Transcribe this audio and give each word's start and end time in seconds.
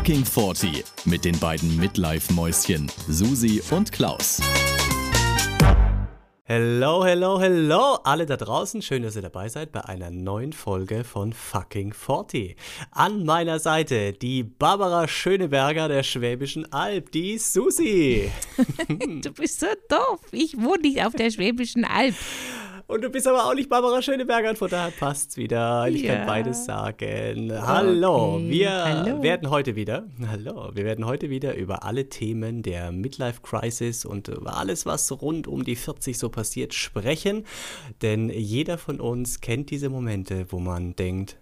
Fucking 0.00 0.24
40 0.24 0.82
mit 1.04 1.26
den 1.26 1.38
beiden 1.38 1.76
Midlife-Mäuschen 1.76 2.90
Susi 3.06 3.60
und 3.70 3.92
Klaus. 3.92 4.40
Hello, 6.44 7.04
hello, 7.04 7.38
hello, 7.38 7.98
alle 8.02 8.24
da 8.24 8.38
draußen. 8.38 8.80
Schön, 8.80 9.02
dass 9.02 9.16
ihr 9.16 9.20
dabei 9.20 9.50
seid 9.50 9.72
bei 9.72 9.84
einer 9.84 10.10
neuen 10.10 10.54
Folge 10.54 11.04
von 11.04 11.34
Fucking 11.34 11.92
40. 11.92 12.56
An 12.92 13.26
meiner 13.26 13.58
Seite 13.58 14.14
die 14.14 14.42
Barbara 14.42 15.06
Schöneberger 15.06 15.88
der 15.88 16.02
Schwäbischen 16.02 16.72
Alb, 16.72 17.12
die 17.12 17.36
Susi. 17.36 18.32
du 18.88 19.30
bist 19.32 19.60
so 19.60 19.66
doof. 19.90 20.20
Ich 20.32 20.56
wohne 20.56 20.80
nicht 20.80 21.04
auf 21.04 21.12
der 21.12 21.30
Schwäbischen 21.30 21.84
Alb. 21.84 22.14
Und 22.90 23.02
du 23.02 23.08
bist 23.08 23.28
aber 23.28 23.46
auch 23.46 23.54
nicht 23.54 23.68
Barbara 23.68 24.02
Schöneberger 24.02 24.50
und 24.50 24.58
von 24.58 24.68
daher 24.68 24.90
passt's 24.90 25.36
wieder. 25.36 25.86
Ich 25.88 26.02
ja. 26.02 26.16
kann 26.16 26.26
beides 26.26 26.64
sagen. 26.64 27.52
Hallo, 27.52 28.34
okay. 28.34 28.50
wir 28.50 28.84
Hallo. 28.84 29.22
werden 29.22 29.48
heute 29.48 29.76
wieder, 29.76 30.08
hallo, 30.26 30.72
wir 30.74 30.84
werden 30.84 31.06
heute 31.06 31.30
wieder 31.30 31.54
über 31.54 31.84
alle 31.84 32.08
Themen 32.08 32.62
der 32.62 32.90
Midlife 32.90 33.42
Crisis 33.42 34.04
und 34.04 34.26
über 34.26 34.56
alles, 34.56 34.86
was 34.86 35.12
rund 35.22 35.46
um 35.46 35.62
die 35.62 35.76
40 35.76 36.18
so 36.18 36.30
passiert, 36.30 36.74
sprechen. 36.74 37.44
Denn 38.02 38.28
jeder 38.28 38.76
von 38.76 39.00
uns 39.00 39.40
kennt 39.40 39.70
diese 39.70 39.88
Momente, 39.88 40.46
wo 40.50 40.58
man 40.58 40.96
denkt, 40.96 41.36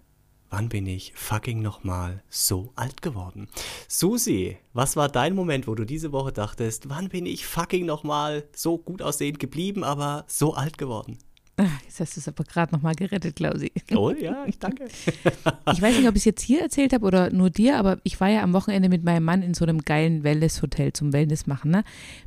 Wann 0.51 0.67
bin 0.67 0.87
ich 0.87 1.13
fucking 1.15 1.61
nochmal 1.61 2.23
so 2.27 2.71
alt 2.75 3.03
geworden? 3.03 3.47
Susi, 3.87 4.57
was 4.73 4.95
war 4.95 5.07
dein 5.07 5.35
Moment, 5.35 5.67
wo 5.67 5.75
du 5.75 5.85
diese 5.85 6.11
Woche 6.11 6.31
dachtest, 6.31 6.89
wann 6.89 7.09
bin 7.09 7.27
ich 7.27 7.45
fucking 7.45 7.85
nochmal 7.85 8.45
so 8.55 8.79
gut 8.79 9.03
aussehend 9.03 9.37
geblieben, 9.37 9.83
aber 9.83 10.25
so 10.27 10.55
alt 10.55 10.79
geworden? 10.79 11.19
Jetzt 11.85 11.99
hast 11.99 12.15
du 12.15 12.19
es 12.21 12.27
aber 12.27 12.43
gerade 12.43 12.73
nochmal 12.73 12.95
gerettet, 12.95 13.35
Klausi. 13.35 13.71
Oh 13.93 14.11
ja, 14.11 14.45
ich 14.45 14.59
danke. 14.59 14.85
ich 15.73 15.81
weiß 15.81 15.97
nicht, 15.97 16.07
ob 16.07 16.15
ich 16.15 16.21
es 16.21 16.25
jetzt 16.25 16.41
hier 16.41 16.61
erzählt 16.61 16.93
habe 16.93 17.05
oder 17.05 17.31
nur 17.31 17.49
dir, 17.49 17.77
aber 17.77 17.99
ich 18.03 18.19
war 18.19 18.29
ja 18.29 18.43
am 18.43 18.53
Wochenende 18.53 18.89
mit 18.89 19.03
meinem 19.03 19.23
Mann 19.23 19.41
in 19.41 19.53
so 19.53 19.65
einem 19.65 19.79
geilen 19.79 20.23
Wellness-Hotel 20.23 20.93
zum 20.93 21.11
Wellness 21.11 21.47
machen. 21.47 21.71
Ne? 21.71 21.83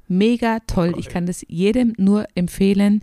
Mega 0.09 0.59
toll. 0.67 0.95
Ich 0.99 1.09
kann 1.09 1.27
das 1.27 1.45
jedem 1.49 1.95
nur 1.97 2.27
empfehlen. 2.35 3.03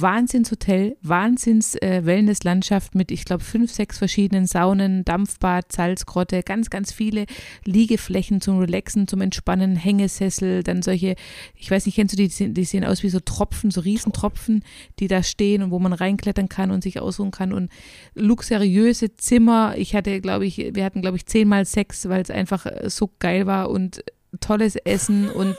Wahnsinnshotel, 0.00 0.96
Wahnsinns-Wellness-Landschaft 1.02 2.94
äh, 2.94 2.98
mit, 2.98 3.10
ich 3.10 3.24
glaube, 3.24 3.44
fünf, 3.44 3.72
sechs 3.72 3.98
verschiedenen 3.98 4.46
Saunen, 4.46 5.04
Dampfbad, 5.04 5.72
Salzgrotte, 5.72 6.42
ganz, 6.42 6.70
ganz 6.70 6.92
viele 6.92 7.26
Liegeflächen 7.64 8.40
zum 8.40 8.58
Relaxen, 8.58 9.08
zum 9.08 9.20
Entspannen, 9.20 9.76
Hängesessel, 9.76 10.62
dann 10.62 10.82
solche, 10.82 11.16
ich 11.54 11.70
weiß 11.70 11.86
nicht, 11.86 11.96
kennst 11.96 12.12
du 12.12 12.16
die, 12.16 12.52
die 12.52 12.64
sehen 12.64 12.84
aus 12.84 13.02
wie 13.02 13.08
so 13.08 13.20
Tropfen, 13.20 13.70
so 13.70 13.80
Riesentropfen, 13.80 14.64
die 14.98 15.08
da 15.08 15.22
stehen 15.22 15.62
und 15.62 15.70
wo 15.70 15.78
man 15.78 15.92
reinklettern 15.92 16.48
kann 16.48 16.70
und 16.70 16.82
sich 16.82 17.00
ausruhen 17.00 17.30
kann 17.30 17.52
und 17.52 17.70
luxuriöse 18.14 19.16
Zimmer. 19.16 19.74
Ich 19.76 19.94
hatte, 19.94 20.20
glaube 20.20 20.46
ich, 20.46 20.56
wir 20.58 20.84
hatten, 20.84 21.02
glaube 21.02 21.16
ich, 21.16 21.26
zehnmal 21.26 21.64
Sex, 21.64 22.08
weil 22.08 22.22
es 22.22 22.30
einfach 22.30 22.66
so 22.86 23.10
geil 23.18 23.46
war 23.46 23.70
und 23.70 24.04
tolles 24.40 24.76
Essen 24.76 25.28
und 25.28 25.56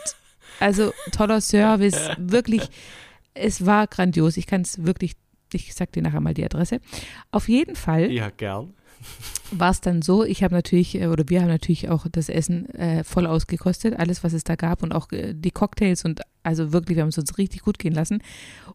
also 0.59 0.91
toller 1.11 1.41
Service, 1.41 2.09
wirklich 2.17 2.69
es 3.33 3.65
war 3.65 3.87
grandios. 3.87 4.37
Ich 4.37 4.47
kann 4.47 4.61
es 4.61 4.83
wirklich, 4.83 5.13
ich 5.53 5.73
sag 5.73 5.91
dir 5.91 6.01
nachher 6.01 6.21
mal 6.21 6.33
die 6.33 6.45
Adresse. 6.45 6.79
Auf 7.31 7.49
jeden 7.49 7.75
Fall. 7.75 8.11
Ja, 8.11 8.29
gern. 8.29 8.73
War 9.51 9.71
es 9.71 9.81
dann 9.81 10.01
so, 10.01 10.25
ich 10.25 10.43
habe 10.43 10.53
natürlich, 10.53 10.95
äh, 10.95 11.07
oder 11.07 11.23
wir 11.27 11.41
haben 11.41 11.47
natürlich 11.47 11.89
auch 11.89 12.05
das 12.11 12.27
Essen 12.27 12.69
äh, 12.75 13.03
voll 13.03 13.25
ausgekostet, 13.27 13.97
alles, 13.97 14.23
was 14.23 14.33
es 14.33 14.43
da 14.43 14.55
gab 14.55 14.83
und 14.83 14.91
auch 14.93 15.11
äh, 15.11 15.33
die 15.33 15.51
Cocktails 15.51 16.03
und 16.03 16.21
also 16.43 16.73
wirklich, 16.73 16.97
wir 16.97 17.03
haben 17.03 17.09
es 17.09 17.17
uns 17.17 17.37
richtig 17.37 17.61
gut 17.61 17.79
gehen 17.79 17.93
lassen. 17.93 18.21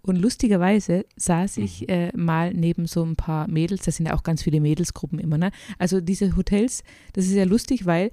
Und 0.03 0.17
lustigerweise 0.17 1.05
saß 1.17 1.59
ich 1.59 1.83
mhm. 1.83 1.89
äh, 1.89 2.17
mal 2.17 2.55
neben 2.55 2.87
so 2.87 3.05
ein 3.05 3.17
paar 3.17 3.49
Mädels, 3.49 3.83
das 3.85 3.97
sind 3.97 4.07
ja 4.07 4.15
auch 4.15 4.23
ganz 4.23 4.43
viele 4.43 4.61
Mädelsgruppen 4.61 5.19
immer, 5.19 5.39
ne? 5.39 5.51
Also 5.79 6.01
diese 6.01 6.37
Hotels, 6.37 6.83
das 7.13 7.27
ist 7.27 7.35
ja 7.35 7.45
lustig, 7.45 7.87
weil 7.87 8.11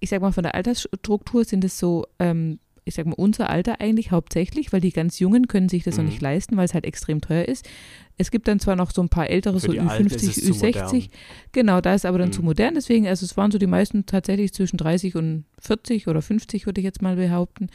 ich 0.00 0.10
sag 0.10 0.20
mal, 0.20 0.32
von 0.32 0.44
der 0.44 0.54
Altersstruktur 0.54 1.44
sind 1.44 1.64
es 1.64 1.78
so 1.78 2.06
ähm, 2.18 2.60
ich 2.88 2.94
sag 2.94 3.06
mal, 3.06 3.14
unser 3.14 3.50
Alter 3.50 3.80
eigentlich 3.80 4.10
hauptsächlich, 4.10 4.72
weil 4.72 4.80
die 4.80 4.92
ganz 4.92 5.18
Jungen 5.18 5.46
können 5.46 5.68
sich 5.68 5.84
das 5.84 5.96
mhm. 5.96 6.04
noch 6.04 6.10
nicht 6.10 6.22
leisten, 6.22 6.56
weil 6.56 6.64
es 6.64 6.74
halt 6.74 6.84
extrem 6.84 7.20
teuer 7.20 7.44
ist. 7.44 7.68
Es 8.16 8.30
gibt 8.30 8.48
dann 8.48 8.58
zwar 8.58 8.74
noch 8.74 8.90
so 8.90 9.00
ein 9.00 9.08
paar 9.08 9.30
ältere, 9.30 9.60
so 9.60 9.68
Ü50, 9.68 10.50
Ü60. 10.50 11.10
Genau, 11.52 11.80
da 11.80 11.94
ist 11.94 12.04
aber 12.04 12.18
dann 12.18 12.28
mhm. 12.28 12.32
zu 12.32 12.42
modern. 12.42 12.74
Deswegen, 12.74 13.06
also 13.06 13.24
es 13.24 13.36
waren 13.36 13.52
so 13.52 13.58
die 13.58 13.68
meisten 13.68 14.06
tatsächlich 14.06 14.52
zwischen 14.52 14.76
30 14.76 15.14
und 15.14 15.44
40 15.60 16.08
oder 16.08 16.20
50, 16.20 16.66
würde 16.66 16.80
ich 16.80 16.84
jetzt 16.84 17.00
mal 17.02 17.16
behaupten. 17.16 17.68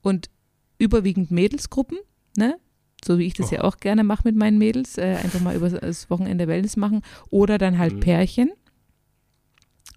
Und 0.00 0.30
überwiegend 0.78 1.30
Mädelsgruppen, 1.30 1.98
ne? 2.36 2.56
So 3.04 3.18
wie 3.18 3.26
ich 3.26 3.34
das 3.34 3.50
oh. 3.50 3.56
ja 3.56 3.64
auch 3.64 3.78
gerne 3.78 4.04
mache 4.04 4.22
mit 4.24 4.36
meinen 4.36 4.58
Mädels, 4.58 4.96
äh, 4.96 5.16
einfach 5.22 5.40
mal 5.40 5.56
über 5.56 5.68
das 5.68 6.08
Wochenende 6.08 6.46
Wellness 6.46 6.76
machen. 6.76 7.02
Oder 7.30 7.58
dann 7.58 7.78
halt 7.78 7.94
mhm. 7.94 8.00
Pärchen. 8.00 8.52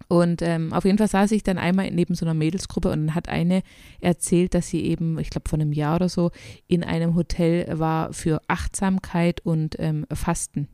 Und 0.08 0.40
ähm, 0.42 0.72
auf 0.72 0.84
jeden 0.84 0.98
Fall 0.98 1.08
saß 1.08 1.32
ich 1.32 1.42
dann 1.42 1.58
einmal 1.58 1.90
neben 1.90 2.14
so 2.14 2.24
einer 2.24 2.34
Mädelsgruppe 2.34 2.90
und 2.90 3.06
dann 3.06 3.14
hat 3.14 3.28
eine 3.28 3.62
erzählt, 4.00 4.54
dass 4.54 4.68
sie 4.68 4.84
eben, 4.84 5.18
ich 5.18 5.30
glaube, 5.30 5.48
vor 5.48 5.58
einem 5.58 5.72
Jahr 5.72 5.96
oder 5.96 6.08
so 6.08 6.30
in 6.68 6.84
einem 6.84 7.14
Hotel 7.14 7.78
war 7.78 8.12
für 8.12 8.40
Achtsamkeit 8.46 9.40
und 9.40 9.76
ähm, 9.78 10.06
Fasten. 10.12 10.68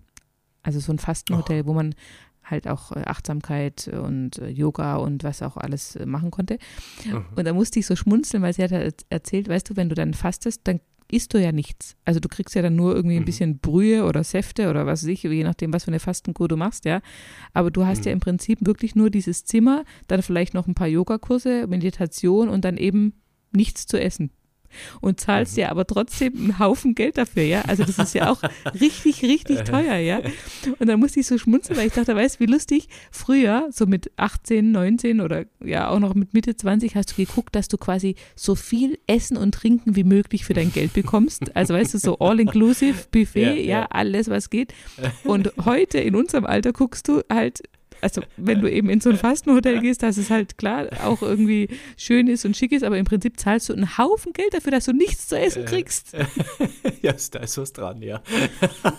Also 0.62 0.80
so 0.80 0.92
ein 0.92 0.98
Fastenhotel, 0.98 1.62
oh. 1.62 1.66
wo 1.66 1.72
man 1.72 1.94
halt 2.44 2.68
auch 2.68 2.92
äh, 2.92 3.02
Achtsamkeit 3.06 3.88
und 3.88 4.38
äh, 4.38 4.48
Yoga 4.48 4.96
und 4.96 5.24
was 5.24 5.42
auch 5.42 5.56
alles 5.56 5.96
äh, 5.96 6.06
machen 6.06 6.30
konnte. 6.30 6.58
Mhm. 7.04 7.24
Und 7.34 7.44
da 7.46 7.52
musste 7.52 7.78
ich 7.78 7.86
so 7.86 7.96
schmunzeln, 7.96 8.42
weil 8.42 8.52
sie 8.52 8.62
hat 8.62 9.04
erzählt, 9.08 9.48
weißt 9.48 9.70
du, 9.70 9.76
wenn 9.76 9.88
du 9.88 9.94
dann 9.94 10.14
fastest, 10.14 10.62
dann 10.64 10.80
isst 11.12 11.34
du 11.34 11.38
ja 11.38 11.52
nichts. 11.52 11.96
Also 12.04 12.20
du 12.20 12.28
kriegst 12.28 12.54
ja 12.54 12.62
dann 12.62 12.76
nur 12.76 12.94
irgendwie 12.94 13.16
ein 13.16 13.22
mhm. 13.22 13.26
bisschen 13.26 13.58
Brühe 13.58 14.04
oder 14.04 14.24
Säfte 14.24 14.70
oder 14.70 14.86
was 14.86 15.02
weiß 15.02 15.08
ich, 15.08 15.22
je 15.22 15.44
nachdem, 15.44 15.72
was 15.72 15.84
für 15.84 15.88
eine 15.88 16.00
Fastenkur 16.00 16.48
du 16.48 16.56
machst, 16.56 16.84
ja. 16.84 17.00
Aber 17.52 17.70
du 17.70 17.86
hast 17.86 18.00
mhm. 18.00 18.06
ja 18.06 18.12
im 18.12 18.20
Prinzip 18.20 18.58
wirklich 18.66 18.94
nur 18.94 19.10
dieses 19.10 19.44
Zimmer, 19.44 19.84
dann 20.08 20.22
vielleicht 20.22 20.54
noch 20.54 20.66
ein 20.66 20.74
paar 20.74 20.88
Yogakurse, 20.88 21.66
Meditation 21.66 22.48
und 22.48 22.64
dann 22.64 22.76
eben 22.76 23.14
nichts 23.52 23.86
zu 23.86 24.00
essen 24.00 24.30
und 25.00 25.20
zahlst 25.20 25.56
ja 25.56 25.70
aber 25.70 25.86
trotzdem 25.86 26.34
einen 26.36 26.58
Haufen 26.58 26.94
Geld 26.94 27.18
dafür, 27.18 27.42
ja. 27.42 27.62
Also 27.62 27.84
das 27.84 27.98
ist 27.98 28.14
ja 28.14 28.30
auch 28.30 28.42
richtig, 28.80 29.22
richtig 29.22 29.62
teuer, 29.64 29.96
ja. 29.96 30.20
Und 30.78 30.88
dann 30.88 31.00
musste 31.00 31.20
ich 31.20 31.26
so 31.26 31.38
schmunzeln, 31.38 31.78
weil 31.78 31.86
ich 31.86 31.92
dachte, 31.92 32.14
weißt 32.14 32.36
du, 32.36 32.40
wie 32.40 32.50
lustig, 32.50 32.88
früher, 33.10 33.68
so 33.70 33.86
mit 33.86 34.10
18, 34.16 34.70
19 34.72 35.20
oder 35.20 35.44
ja 35.64 35.88
auch 35.88 35.98
noch 35.98 36.14
mit 36.14 36.34
Mitte 36.34 36.56
20, 36.56 36.96
hast 36.96 37.12
du 37.12 37.16
geguckt, 37.16 37.54
dass 37.54 37.68
du 37.68 37.76
quasi 37.76 38.16
so 38.36 38.54
viel 38.54 38.98
Essen 39.06 39.36
und 39.36 39.54
Trinken 39.54 39.96
wie 39.96 40.04
möglich 40.04 40.44
für 40.44 40.54
dein 40.54 40.72
Geld 40.72 40.92
bekommst. 40.92 41.54
Also 41.56 41.74
weißt 41.74 41.94
du, 41.94 41.98
so 41.98 42.18
all-inclusive, 42.18 43.06
Buffet, 43.10 43.40
ja, 43.40 43.52
ja, 43.52 43.80
ja, 43.80 43.86
alles, 43.90 44.28
was 44.28 44.50
geht. 44.50 44.74
Und 45.24 45.52
heute 45.64 45.98
in 45.98 46.14
unserem 46.14 46.46
Alter 46.46 46.72
guckst 46.72 47.08
du 47.08 47.22
halt, 47.30 47.62
also 48.02 48.20
wenn 48.36 48.60
du 48.60 48.70
eben 48.70 48.90
in 48.90 49.00
so 49.00 49.10
ein 49.10 49.16
Fastenhotel 49.16 49.80
gehst, 49.80 50.02
dass 50.02 50.16
es 50.16 50.28
halt 50.28 50.58
klar 50.58 50.88
auch 51.04 51.22
irgendwie 51.22 51.68
schön 51.96 52.26
ist 52.26 52.44
und 52.44 52.56
schick 52.56 52.72
ist, 52.72 52.82
aber 52.82 52.98
im 52.98 53.04
Prinzip 53.04 53.38
zahlst 53.38 53.68
du 53.68 53.72
einen 53.72 53.96
Haufen 53.96 54.32
Geld 54.32 54.52
dafür, 54.52 54.72
dass 54.72 54.86
du 54.86 54.92
nichts 54.92 55.28
zu 55.28 55.38
essen 55.38 55.64
kriegst. 55.64 56.12
ja, 57.02 57.12
da 57.30 57.38
ist 57.38 57.58
was 57.58 57.72
dran, 57.72 58.02
ja. 58.02 58.20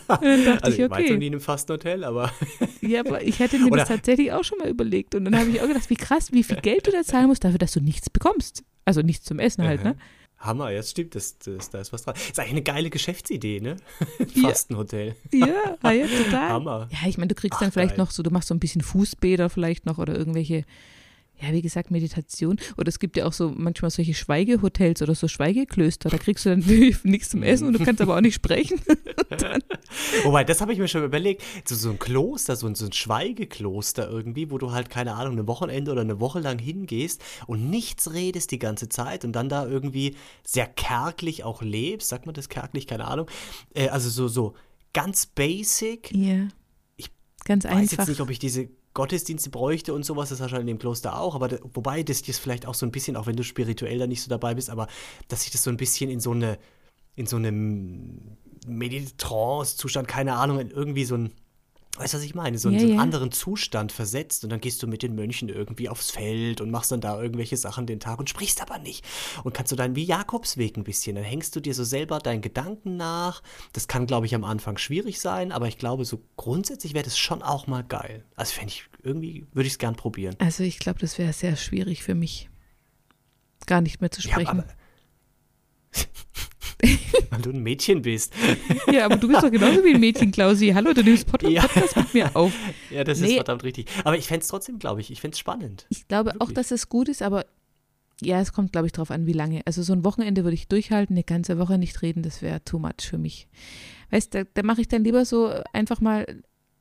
Dann 0.08 0.46
dachte 0.46 0.64
also 0.64 0.78
ich, 0.78 0.86
okay. 0.86 1.03
Ich 1.03 1.09
war 1.09 1.18
nie 1.18 1.28
in 1.28 1.34
einem 1.34 1.41
Fastenhotel, 1.41 2.06
aber. 2.06 2.31
ja, 2.81 3.02
aber 3.02 3.22
ich 3.22 3.40
hätte 3.40 3.59
mir 3.59 3.68
Oder 3.68 3.81
das 3.81 3.90
tatsächlich 3.90 4.31
auch 4.31 4.46
schon 4.46 4.58
mal 4.58 4.69
überlegt 4.69 5.16
und 5.16 5.25
dann 5.25 5.38
habe 5.38 5.50
ich 5.50 5.62
auch 5.62 5.68
gedacht, 5.68 5.90
wie 5.90 5.96
krass, 5.96 6.31
wie 6.31 6.44
viel 6.44 6.58
Geld 6.62 6.88
du 6.88 6.91
da 6.91 7.03
zahlen 7.03 7.28
musst 7.28 7.44
dafür, 7.44 7.59
dass 7.59 7.74
du 7.74 7.81
nichts 7.81 8.09
bekommst. 8.09 8.64
Also 8.85 9.02
nichts 9.02 9.25
zum 9.25 9.40
Essen 9.40 9.66
halt, 9.66 9.84
ne? 9.84 9.96
Hammer, 10.44 10.72
jetzt 10.72 10.92
stimmt, 10.92 11.16
das, 11.16 11.38
das, 11.40 11.70
da 11.70 11.80
ist 11.80 11.94
was 11.94 12.04
dran. 12.04 12.16
Ist 12.16 12.40
eigentlich 12.40 12.52
eine 12.52 12.64
geile 12.64 12.90
Geschäftsidee, 12.90 13.62
ne? 13.62 13.78
Fast 14.42 14.72
ein 14.72 14.78
Hotel. 14.78 15.16
Ja, 15.31 15.78
ja, 15.92 16.08
total. 16.08 16.50
Hammer. 16.50 16.90
Ja, 16.92 17.08
ich 17.08 17.18
meine, 17.18 17.30
du 17.30 17.36
kriegst 17.36 17.58
Ach, 17.58 17.62
dann 17.62 17.72
vielleicht 17.72 17.96
geil. 17.96 18.06
noch 18.06 18.12
so, 18.12 18.24
du 18.24 18.30
machst 18.30 18.50
so 18.50 18.53
ein 18.53 18.59
bisschen 18.59 18.82
Fußbäder 18.82 19.50
vielleicht 19.50 19.86
noch 19.86 19.98
oder 19.98 20.16
irgendwelche 20.16 20.66
ja, 21.44 21.52
wie 21.52 21.62
gesagt, 21.62 21.92
Meditation. 21.92 22.58
Oder 22.78 22.88
es 22.88 23.00
gibt 23.00 23.18
ja 23.18 23.26
auch 23.26 23.34
so 23.34 23.54
manchmal 23.56 23.92
solche 23.92 24.14
Schweigehotels 24.14 25.02
oder 25.02 25.14
so 25.14 25.28
Schweigeklöster. 25.28 26.09
Da 26.09 26.18
kriegst 26.18 26.46
du 26.46 26.52
dann 26.52 26.59
nichts 27.04 27.30
zum 27.30 27.44
Essen 27.44 27.68
und 27.68 27.74
du 27.80 27.84
kannst 27.84 28.02
aber 28.02 28.16
auch 28.16 28.22
nicht 28.22 28.36
sprechen. 28.36 28.80
Wobei, 30.24 30.44
das 30.44 30.62
habe 30.62 30.74
ich 30.74 30.80
mir 30.80 30.88
schon 30.88 31.03
überlegt. 31.03 31.44
So, 31.66 31.76
so 31.76 31.90
ein 31.90 32.00
Kloster, 32.00 32.56
so 32.56 32.68
ein, 32.68 32.76
so 32.76 32.86
ein 32.86 32.94
Schweigekloster 32.94 34.09
irgendwie, 34.09 34.52
wo 34.52 34.58
du 34.58 34.72
halt, 34.72 34.90
keine 34.90 35.16
Ahnung, 35.16 35.38
ein 35.38 35.48
Wochenende 35.48 35.92
oder 35.92 36.02
eine 36.02 36.20
Woche 36.20 36.40
lang 36.40 36.59
hingehst 36.59 37.22
und 37.47 37.70
nichts 37.70 38.14
redest 38.14 38.52
die 38.52 38.59
ganze 38.59 38.88
Zeit 38.88 39.26
und 39.26 39.34
dann 39.34 39.50
da 39.50 39.67
irgendwie 39.67 40.16
sehr 40.46 40.67
kärglich 40.67 41.44
auch 41.44 41.62
lebst. 41.62 42.09
Sagt 42.09 42.26
man 42.26 42.35
das 42.35 42.47
kärglich? 42.47 42.88
Keine 42.88 43.06
Ahnung. 43.06 43.28
Äh, 43.73 43.90
also 43.90 44.09
so, 44.09 44.28
so 44.28 44.53
ganz 44.94 45.26
basic. 45.26 46.12
Ja. 46.14 46.35
Yeah. 46.35 46.47
Ich 46.96 47.09
ganz 47.44 47.66
weiß 47.66 47.73
einfach. 47.73 47.97
jetzt 47.97 48.08
nicht, 48.08 48.22
ob 48.22 48.29
ich 48.29 48.40
diese 48.40 48.70
Gottesdienste 48.93 49.49
bräuchte 49.49 49.93
und 49.93 50.03
sowas, 50.03 50.29
das 50.29 50.40
hast 50.40 50.51
du 50.51 50.53
halt 50.53 50.61
in 50.61 50.67
dem 50.67 50.79
Kloster 50.79 51.19
auch, 51.19 51.35
aber 51.35 51.59
wobei 51.73 52.03
das 52.03 52.22
das 52.22 52.37
vielleicht 52.37 52.66
auch 52.66 52.75
so 52.75 52.85
ein 52.85 52.91
bisschen, 52.91 53.16
auch 53.16 53.25
wenn 53.25 53.35
du 53.35 53.43
spirituell 53.43 53.97
da 53.97 54.07
nicht 54.07 54.22
so 54.22 54.29
dabei 54.29 54.53
bist, 54.53 54.69
aber 54.69 54.87
dass 55.28 55.41
sich 55.41 55.51
das 55.51 55.63
so 55.63 55.69
ein 55.69 55.78
bisschen 55.78 56.09
in 56.09 56.19
so 56.19 56.31
eine, 56.31 56.59
in 57.16 57.25
so 57.25 57.37
einem 57.37 58.37
Meditrance-Zustand, 58.67 60.07
keine 60.07 60.35
Ahnung, 60.35 60.59
irgendwie 60.69 61.05
so 61.05 61.16
ein, 61.16 61.31
weißt 61.97 62.13
du, 62.13 62.17
was 62.17 62.23
ich 62.23 62.34
meine, 62.34 62.57
so, 62.57 62.72
so 62.72 62.75
einen 62.75 62.95
ja. 62.95 62.99
anderen 62.99 63.31
Zustand 63.31 63.91
versetzt 63.91 64.43
und 64.43 64.49
dann 64.49 64.59
gehst 64.59 64.81
du 64.81 64.87
mit 64.87 65.03
den 65.03 65.13
Mönchen 65.13 65.49
irgendwie 65.49 65.90
aufs 65.90 66.09
Feld 66.09 66.59
und 66.59 66.72
machst 66.72 66.91
dann 66.91 67.01
da 67.01 67.22
irgendwelche 67.22 67.55
Sachen 67.55 67.85
den 67.85 67.99
Tag 67.99 68.17
und 68.19 68.29
sprichst 68.29 68.61
aber 68.61 68.79
nicht. 68.79 69.05
Und 69.43 69.53
kannst 69.53 69.72
du 69.72 69.75
dann 69.75 69.95
wie 69.95 70.03
Jakobsweg 70.03 70.75
ein 70.75 70.84
bisschen, 70.84 71.16
dann 71.16 71.23
hängst 71.23 71.55
du 71.55 71.59
dir 71.59 71.75
so 71.75 71.84
selber 71.84 72.17
deinen 72.17 72.41
Gedanken 72.41 72.97
nach. 72.97 73.43
Das 73.73 73.87
kann, 73.87 74.07
glaube 74.07 74.25
ich, 74.25 74.34
am 74.34 74.43
Anfang 74.43 74.78
schwierig 74.78 75.19
sein, 75.19 75.51
aber 75.51 75.67
ich 75.67 75.78
glaube, 75.78 76.03
so 76.05 76.22
grundsätzlich 76.35 76.95
wäre 76.95 77.05
das 77.05 77.17
schon 77.17 77.43
auch 77.43 77.67
mal 77.67 77.84
geil. 77.84 78.25
Also 78.35 78.53
fände 78.53 78.73
ich, 78.73 78.85
irgendwie 79.03 79.45
würde 79.53 79.67
ich 79.67 79.73
es 79.73 79.79
gern 79.79 79.95
probieren. 79.95 80.35
Also 80.40 80.63
ich 80.63 80.79
glaube, 80.79 80.99
das 80.99 81.19
wäre 81.19 81.31
sehr 81.31 81.55
schwierig 81.55 82.03
für 82.03 82.16
mich, 82.16 82.49
gar 83.67 83.81
nicht 83.81 84.01
mehr 84.01 84.09
zu 84.09 84.23
sprechen. 84.23 84.63
Ja, 85.95 86.03
weil 87.30 87.41
du 87.41 87.52
ein 87.52 87.64
Mädchen 87.64 88.02
bist. 88.02 88.34
Ja, 88.91 89.06
aber 89.06 89.18
du 89.18 89.28
bist 89.28 89.44
doch 89.44 89.52
genauso 89.52 89.84
wie 89.84 89.94
ein 89.94 90.00
Mädchen, 90.00 90.32
Klausi. 90.32 90.72
Hallo, 90.74 90.94
du 90.94 91.03
nimmst 91.03 91.28
Pod 91.28 91.44
ja. 91.44 91.62
Podcast 91.62 91.96
mit 91.96 92.14
mir 92.14 92.35
auf. 92.35 92.53
Ja, 92.90 93.03
das 93.03 93.20
nee. 93.20 93.28
ist 93.28 93.35
verdammt 93.35 93.64
richtig. 93.64 93.88
Aber 94.03 94.18
ich 94.18 94.28
fände 94.28 94.41
es 94.41 94.47
trotzdem, 94.47 94.80
glaube 94.80 95.02
ich, 95.02 95.12
ich 95.12 95.22
fände 95.22 95.34
es 95.34 95.40
spannend. 95.40 95.85
Ich 95.90 96.08
glaube 96.08 96.32
Wirklich. 96.32 96.41
auch, 96.41 96.52
dass 96.52 96.72
es 96.72 96.90
gut 96.90 97.09
ist, 97.09 97.22
aber 97.22 97.46
ja, 98.22 98.40
es 98.40 98.53
kommt, 98.53 98.72
glaube 98.72 98.88
ich, 98.88 98.94
darauf 98.94 99.12
an, 99.12 99.26
wie 99.26 99.34
lange. 99.34 99.62
Also 99.66 99.82
so 99.84 99.94
ein 99.94 100.03
Wochenende 100.03 100.44
würde 100.44 100.56
ich 100.56 100.68
durchhalten, 100.68 101.16
eine 101.16 101.24
ganze 101.24 101.58
Woche 101.58 101.78
nicht 101.78 102.02
reden, 102.02 102.24
das 102.24 102.41
wäre 102.41 102.64
too 102.64 102.80
much 102.80 103.02
für 103.09 103.18
mich. 103.18 103.47
Weißt 104.12 104.34
du, 104.34 104.44
da, 104.44 104.50
da 104.53 104.64
mache 104.64 104.82
ich 104.82 104.88
dann 104.88 105.03
lieber 105.03 105.26
so 105.26 105.52
einfach 105.74 106.02
mal 106.02 106.26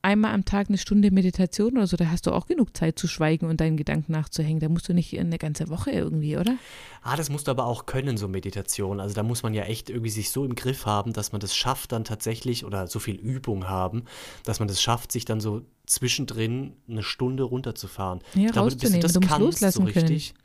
einmal 0.03 0.33
am 0.33 0.45
Tag 0.45 0.67
eine 0.67 0.77
Stunde 0.77 1.09
Meditation 1.11 1.77
oder 1.77 1.87
so, 1.87 1.97
da 1.97 2.11
hast 2.11 2.27
du 2.27 2.31
auch 2.31 2.45
genug 2.45 2.75
Zeit 2.75 2.99
zu 2.99 3.07
schweigen 3.07 3.47
und 3.47 3.59
deinen 3.59 3.77
Gedanken 3.77 4.11
nachzuhängen. 4.11 4.59
Da 4.59 4.69
musst 4.69 4.87
du 4.87 4.93
nicht 4.93 5.17
eine 5.17 5.37
ganze 5.37 5.69
Woche 5.69 5.91
irgendwie, 5.91 6.37
oder? 6.37 6.57
Ah, 7.01 7.15
das 7.15 7.29
musst 7.29 7.47
du 7.47 7.51
aber 7.51 7.65
auch 7.65 7.85
können, 7.85 8.17
so 8.17 8.27
Meditation. 8.27 8.99
Also 8.99 9.15
da 9.15 9.23
muss 9.23 9.43
man 9.43 9.53
ja 9.53 9.63
echt 9.63 9.89
irgendwie 9.89 10.09
sich 10.09 10.29
so 10.29 10.45
im 10.45 10.55
Griff 10.55 10.85
haben, 10.85 11.13
dass 11.13 11.31
man 11.31 11.41
das 11.41 11.55
schafft 11.55 11.91
dann 11.91 12.03
tatsächlich 12.03 12.65
oder 12.65 12.87
so 12.87 12.99
viel 12.99 13.15
Übung 13.15 13.67
haben, 13.67 14.03
dass 14.43 14.59
man 14.59 14.67
das 14.67 14.81
schafft, 14.81 15.11
sich 15.11 15.25
dann 15.25 15.39
so 15.39 15.61
zwischendrin 15.85 16.73
eine 16.87 17.03
Stunde 17.03 17.43
runterzufahren. 17.43 18.19
Ja, 18.35 18.47
ich 18.47 18.51
glaube, 18.51 18.75
bis 18.75 18.91
du 18.91 18.99
das 18.99 19.13
du 19.13 19.19
kannst 19.21 19.39
loslassen 19.39 19.79
so 19.79 19.83
richtig. 19.83 20.33
Können. 20.33 20.43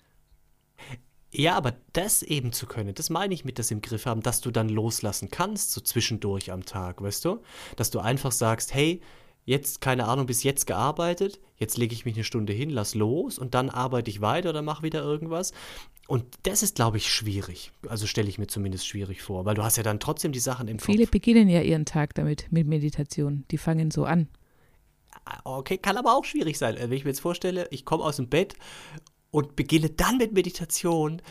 Ja, 1.30 1.56
aber 1.56 1.74
das 1.92 2.22
eben 2.22 2.52
zu 2.52 2.66
können, 2.66 2.94
das 2.94 3.10
meine 3.10 3.34
ich 3.34 3.44
mit 3.44 3.58
das 3.58 3.70
im 3.70 3.82
Griff 3.82 4.06
haben, 4.06 4.22
dass 4.22 4.40
du 4.40 4.50
dann 4.50 4.70
loslassen 4.70 5.28
kannst, 5.30 5.72
so 5.72 5.82
zwischendurch 5.82 6.52
am 6.52 6.64
Tag, 6.64 7.02
weißt 7.02 7.24
du? 7.26 7.42
Dass 7.76 7.90
du 7.90 7.98
einfach 7.98 8.32
sagst, 8.32 8.72
hey, 8.72 9.02
jetzt, 9.48 9.80
keine 9.80 10.06
Ahnung, 10.06 10.26
bis 10.26 10.42
jetzt 10.42 10.66
gearbeitet, 10.66 11.40
jetzt 11.56 11.78
lege 11.78 11.94
ich 11.94 12.04
mich 12.04 12.14
eine 12.14 12.24
Stunde 12.24 12.52
hin, 12.52 12.70
lass 12.70 12.94
los 12.94 13.38
und 13.38 13.54
dann 13.54 13.70
arbeite 13.70 14.10
ich 14.10 14.20
weiter 14.20 14.50
oder 14.50 14.62
mache 14.62 14.82
wieder 14.82 15.02
irgendwas. 15.02 15.52
Und 16.06 16.24
das 16.42 16.62
ist, 16.62 16.76
glaube 16.76 16.98
ich, 16.98 17.10
schwierig. 17.10 17.72
Also 17.88 18.06
stelle 18.06 18.28
ich 18.28 18.38
mir 18.38 18.46
zumindest 18.46 18.86
schwierig 18.86 19.22
vor, 19.22 19.46
weil 19.46 19.54
du 19.54 19.62
hast 19.62 19.76
ja 19.76 19.82
dann 19.82 20.00
trotzdem 20.00 20.32
die 20.32 20.38
Sachen 20.38 20.68
im 20.68 20.78
Viele 20.78 21.04
Kopf. 21.04 21.12
beginnen 21.12 21.48
ja 21.48 21.62
ihren 21.62 21.86
Tag 21.86 22.14
damit, 22.14 22.46
mit 22.50 22.66
Meditation. 22.66 23.44
Die 23.50 23.58
fangen 23.58 23.90
so 23.90 24.04
an. 24.04 24.28
Ah, 25.24 25.40
okay, 25.44 25.78
kann 25.78 25.96
aber 25.96 26.14
auch 26.14 26.24
schwierig 26.24 26.58
sein. 26.58 26.76
Wenn 26.78 26.92
ich 26.92 27.04
mir 27.04 27.10
jetzt 27.10 27.20
vorstelle, 27.20 27.68
ich 27.70 27.84
komme 27.84 28.04
aus 28.04 28.16
dem 28.16 28.28
Bett 28.28 28.54
und 29.30 29.56
beginne 29.56 29.90
dann 29.90 30.18
mit 30.18 30.32
Meditation, 30.32 31.22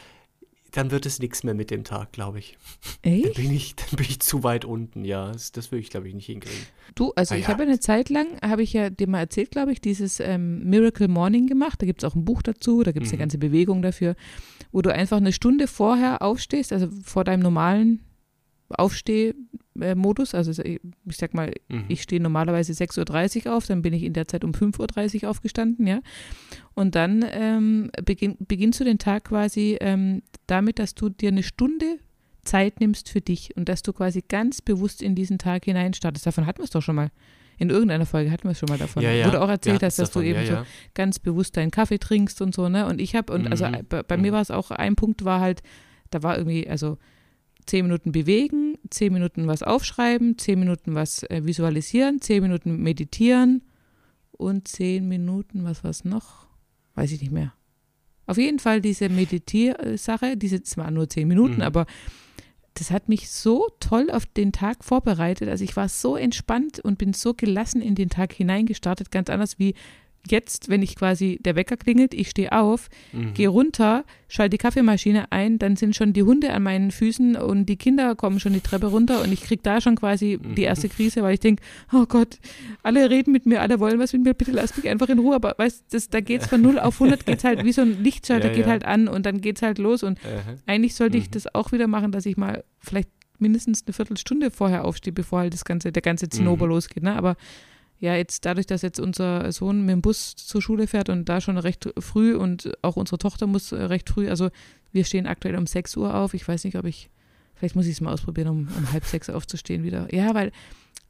dann 0.77 0.91
wird 0.91 1.07
es 1.07 1.17
nichts 1.19 1.43
mehr 1.43 1.55
mit 1.55 1.71
dem 1.71 1.83
Tag, 1.83 2.11
glaube 2.11 2.37
ich. 2.37 2.55
Echt? 3.01 3.25
Dann 3.25 3.33
bin 3.33 3.51
ich, 3.51 3.75
dann 3.75 3.97
bin 3.97 4.05
ich 4.07 4.19
zu 4.19 4.43
weit 4.43 4.63
unten, 4.63 5.03
ja. 5.03 5.31
Das, 5.31 5.51
das 5.51 5.71
würde 5.71 5.81
ich, 5.81 5.89
glaube 5.89 6.07
ich, 6.07 6.13
nicht 6.13 6.27
hinkriegen. 6.27 6.65
Du, 6.93 7.13
also 7.15 7.33
ah, 7.33 7.37
ich 7.37 7.45
ja. 7.45 7.49
habe 7.49 7.63
eine 7.63 7.79
Zeit 7.79 8.09
lang, 8.09 8.27
habe 8.43 8.61
ich 8.61 8.73
ja 8.73 8.91
dir 8.91 9.07
mal 9.07 9.19
erzählt, 9.19 9.49
glaube 9.49 9.71
ich, 9.71 9.81
dieses 9.81 10.19
ähm, 10.19 10.63
Miracle 10.69 11.07
Morning 11.07 11.47
gemacht. 11.47 11.81
Da 11.81 11.87
gibt 11.87 12.03
es 12.03 12.09
auch 12.09 12.13
ein 12.13 12.25
Buch 12.25 12.43
dazu, 12.43 12.83
da 12.83 12.91
gibt 12.91 13.07
es 13.07 13.11
mhm. 13.11 13.15
eine 13.15 13.19
ganze 13.21 13.37
Bewegung 13.39 13.81
dafür, 13.81 14.15
wo 14.71 14.83
du 14.83 14.93
einfach 14.93 15.17
eine 15.17 15.33
Stunde 15.33 15.65
vorher 15.67 16.21
aufstehst, 16.21 16.71
also 16.71 16.89
vor 17.03 17.23
deinem 17.23 17.41
normalen 17.41 18.01
Aufstehmodus. 18.69 20.35
Also 20.35 20.61
ich 20.61 20.79
sag 21.17 21.33
mal, 21.33 21.53
mhm. 21.69 21.85
ich 21.87 22.01
stehe 22.01 22.21
normalerweise 22.21 22.73
6.30 22.73 23.47
Uhr 23.47 23.55
auf, 23.55 23.65
dann 23.65 23.81
bin 23.81 23.93
ich 23.93 24.03
in 24.03 24.13
der 24.13 24.27
Zeit 24.27 24.43
um 24.43 24.51
5.30 24.51 25.23
Uhr 25.23 25.29
aufgestanden, 25.29 25.87
ja. 25.87 26.01
Und 26.73 26.95
dann 26.95 27.25
ähm, 27.29 27.91
beginn, 28.03 28.35
beginnst 28.39 28.79
du 28.79 28.83
den 28.83 28.99
Tag 28.99 29.25
quasi 29.25 29.77
ähm, 29.79 30.21
damit, 30.47 30.79
dass 30.79 30.95
du 30.95 31.09
dir 31.09 31.29
eine 31.29 31.43
Stunde 31.43 31.99
Zeit 32.43 32.79
nimmst 32.79 33.09
für 33.09 33.21
dich 33.21 33.55
und 33.55 33.69
dass 33.69 33.83
du 33.83 33.93
quasi 33.93 34.23
ganz 34.27 34.61
bewusst 34.61 35.01
in 35.01 35.15
diesen 35.15 35.37
Tag 35.37 35.65
hinein 35.65 35.93
startest. 35.93 36.25
Davon 36.25 36.45
hatten 36.45 36.59
wir 36.59 36.65
es 36.65 36.71
doch 36.71 36.81
schon 36.81 36.95
mal. 36.95 37.11
In 37.59 37.71
irgendeiner 37.71 38.05
Folge 38.05 38.31
hatten 38.31 38.43
wir 38.43 38.51
es 38.51 38.59
schon 38.59 38.69
mal 38.69 38.77
davon. 38.77 39.01
Ja, 39.01 39.11
ja. 39.11 39.31
Du 39.31 39.41
auch 39.41 39.49
erzählt 39.49 39.81
ja, 39.81 39.87
hast, 39.87 39.97
dass 39.97 40.09
davon, 40.11 40.23
du 40.23 40.29
eben 40.29 40.45
so 40.45 40.57
ganz 40.93 41.17
bewusst 41.17 41.57
deinen 41.57 41.71
Kaffee 41.71 41.97
trinkst 41.97 42.39
und 42.41 42.53
so, 42.53 42.69
ne? 42.69 42.85
Und 42.85 43.01
ich 43.01 43.15
habe, 43.15 43.33
und 43.33 43.47
also 43.47 43.65
mhm. 43.65 43.73
also 43.73 43.85
bei, 43.89 44.03
bei 44.03 44.15
mhm. 44.15 44.23
mir 44.23 44.31
war 44.33 44.41
es 44.41 44.51
auch, 44.51 44.69
ein 44.69 44.95
Punkt 44.95 45.25
war 45.25 45.39
halt, 45.39 45.63
da 46.11 46.21
war 46.21 46.37
irgendwie, 46.37 46.69
also 46.69 46.99
zehn 47.67 47.85
Minuten 47.85 48.11
bewegen, 48.11 48.77
zehn 48.89 49.13
Minuten 49.13 49.47
was 49.47 49.63
aufschreiben, 49.63 50.37
zehn 50.37 50.59
Minuten 50.59 50.95
was 50.95 51.23
äh, 51.23 51.41
visualisieren, 51.43 52.21
zehn 52.21 52.41
Minuten 52.41 52.81
meditieren 52.81 53.63
und 54.31 54.67
zehn 54.67 55.07
Minuten, 55.07 55.63
was 55.63 55.83
war 55.83 55.91
es 55.91 56.05
noch? 56.05 56.47
Weiß 56.95 57.11
ich 57.11 57.21
nicht 57.21 57.31
mehr. 57.31 57.53
Auf 58.25 58.37
jeden 58.37 58.59
Fall 58.59 58.81
diese 58.81 59.09
Meditiersache, 59.09 60.35
diese 60.35 60.61
zwar 60.63 60.91
nur 60.91 61.09
zehn 61.09 61.27
Minuten, 61.27 61.55
mhm. 61.55 61.61
aber 61.61 61.85
das 62.73 62.91
hat 62.91 63.09
mich 63.09 63.29
so 63.29 63.67
toll 63.79 64.11
auf 64.11 64.25
den 64.25 64.51
Tag 64.51 64.83
vorbereitet. 64.83 65.49
Also 65.49 65.63
ich 65.63 65.75
war 65.75 65.89
so 65.89 66.15
entspannt 66.15 66.79
und 66.79 66.97
bin 66.97 67.13
so 67.13 67.33
gelassen 67.33 67.81
in 67.81 67.95
den 67.95 68.09
Tag 68.09 68.33
hineingestartet, 68.33 69.11
ganz 69.11 69.29
anders 69.29 69.57
wie 69.57 69.73
jetzt, 70.29 70.69
wenn 70.69 70.81
ich 70.81 70.95
quasi, 70.95 71.39
der 71.41 71.55
Wecker 71.55 71.77
klingelt, 71.77 72.13
ich 72.13 72.29
stehe 72.29 72.51
auf, 72.51 72.89
mhm. 73.11 73.33
gehe 73.33 73.47
runter, 73.47 74.05
schalte 74.27 74.51
die 74.51 74.57
Kaffeemaschine 74.57 75.31
ein, 75.31 75.59
dann 75.59 75.75
sind 75.75 75.95
schon 75.95 76.13
die 76.13 76.23
Hunde 76.23 76.53
an 76.53 76.63
meinen 76.63 76.91
Füßen 76.91 77.35
und 77.35 77.67
die 77.67 77.77
Kinder 77.77 78.15
kommen 78.15 78.39
schon 78.39 78.53
die 78.53 78.61
Treppe 78.61 78.87
runter 78.87 79.21
und 79.21 79.31
ich 79.31 79.41
kriege 79.41 79.61
da 79.61 79.81
schon 79.81 79.95
quasi 79.95 80.39
mhm. 80.41 80.55
die 80.55 80.63
erste 80.63 80.89
Krise, 80.89 81.23
weil 81.23 81.35
ich 81.35 81.39
denke, 81.39 81.63
oh 81.93 82.05
Gott, 82.05 82.37
alle 82.83 83.09
reden 83.09 83.31
mit 83.31 83.45
mir, 83.45 83.61
alle 83.61 83.79
wollen 83.79 83.99
was 83.99 84.13
mit 84.13 84.23
mir, 84.23 84.33
bitte 84.33 84.51
lass 84.51 84.75
mich 84.75 84.89
einfach 84.89 85.09
in 85.09 85.19
Ruhe. 85.19 85.35
Aber 85.35 85.55
weißt 85.57 85.93
du, 85.93 85.99
da 86.09 86.21
geht 86.21 86.41
es 86.41 86.47
von 86.47 86.61
0 86.61 86.79
auf 86.79 87.01
100, 87.01 87.25
geht 87.25 87.43
halt 87.43 87.63
wie 87.63 87.71
so 87.71 87.81
ein 87.81 88.03
Lichtschalter, 88.03 88.49
ja, 88.49 88.53
geht 88.53 88.65
ja. 88.65 88.71
halt 88.71 88.85
an 88.85 89.07
und 89.07 89.25
dann 89.25 89.41
geht 89.41 89.57
es 89.57 89.61
halt 89.61 89.77
los. 89.77 90.03
Und 90.03 90.19
uh 90.19 90.57
eigentlich 90.65 90.95
sollte 90.95 91.17
ich 91.17 91.27
mhm. 91.27 91.31
das 91.31 91.55
auch 91.55 91.71
wieder 91.71 91.87
machen, 91.87 92.11
dass 92.11 92.25
ich 92.25 92.37
mal 92.37 92.63
vielleicht 92.79 93.09
mindestens 93.39 93.83
eine 93.85 93.93
Viertelstunde 93.93 94.51
vorher 94.51 94.85
aufstehe, 94.85 95.13
bevor 95.13 95.39
halt 95.39 95.53
das 95.53 95.65
ganze, 95.65 95.91
der 95.91 96.01
ganze 96.01 96.29
Zinnober 96.29 96.65
mhm. 96.65 96.71
losgeht. 96.71 97.03
Ne? 97.03 97.15
Aber 97.15 97.35
ja, 97.99 98.15
jetzt 98.15 98.45
dadurch, 98.45 98.67
dass 98.67 98.81
jetzt 98.83 98.99
unser 98.99 99.51
Sohn 99.51 99.81
mit 99.81 99.93
dem 99.93 100.01
Bus 100.01 100.35
zur 100.35 100.61
Schule 100.61 100.87
fährt 100.87 101.09
und 101.09 101.25
da 101.25 101.41
schon 101.41 101.57
recht 101.57 101.89
früh 101.97 102.35
und 102.35 102.71
auch 102.83 102.95
unsere 102.95 103.17
Tochter 103.17 103.47
muss 103.47 103.71
äh, 103.71 103.81
recht 103.83 104.09
früh, 104.09 104.29
also 104.29 104.49
wir 104.91 105.03
stehen 105.03 105.27
aktuell 105.27 105.55
um 105.55 105.67
6 105.67 105.97
Uhr 105.97 106.13
auf. 106.15 106.33
Ich 106.33 106.47
weiß 106.47 106.63
nicht, 106.63 106.77
ob 106.77 106.85
ich, 106.85 107.09
vielleicht 107.55 107.75
muss 107.75 107.85
ich 107.85 107.93
es 107.93 108.01
mal 108.01 108.13
ausprobieren, 108.13 108.47
um, 108.49 108.67
um 108.77 108.91
halb 108.91 109.05
sechs 109.05 109.29
aufzustehen 109.29 109.83
wieder. 109.83 110.13
Ja, 110.13 110.33
weil 110.33 110.51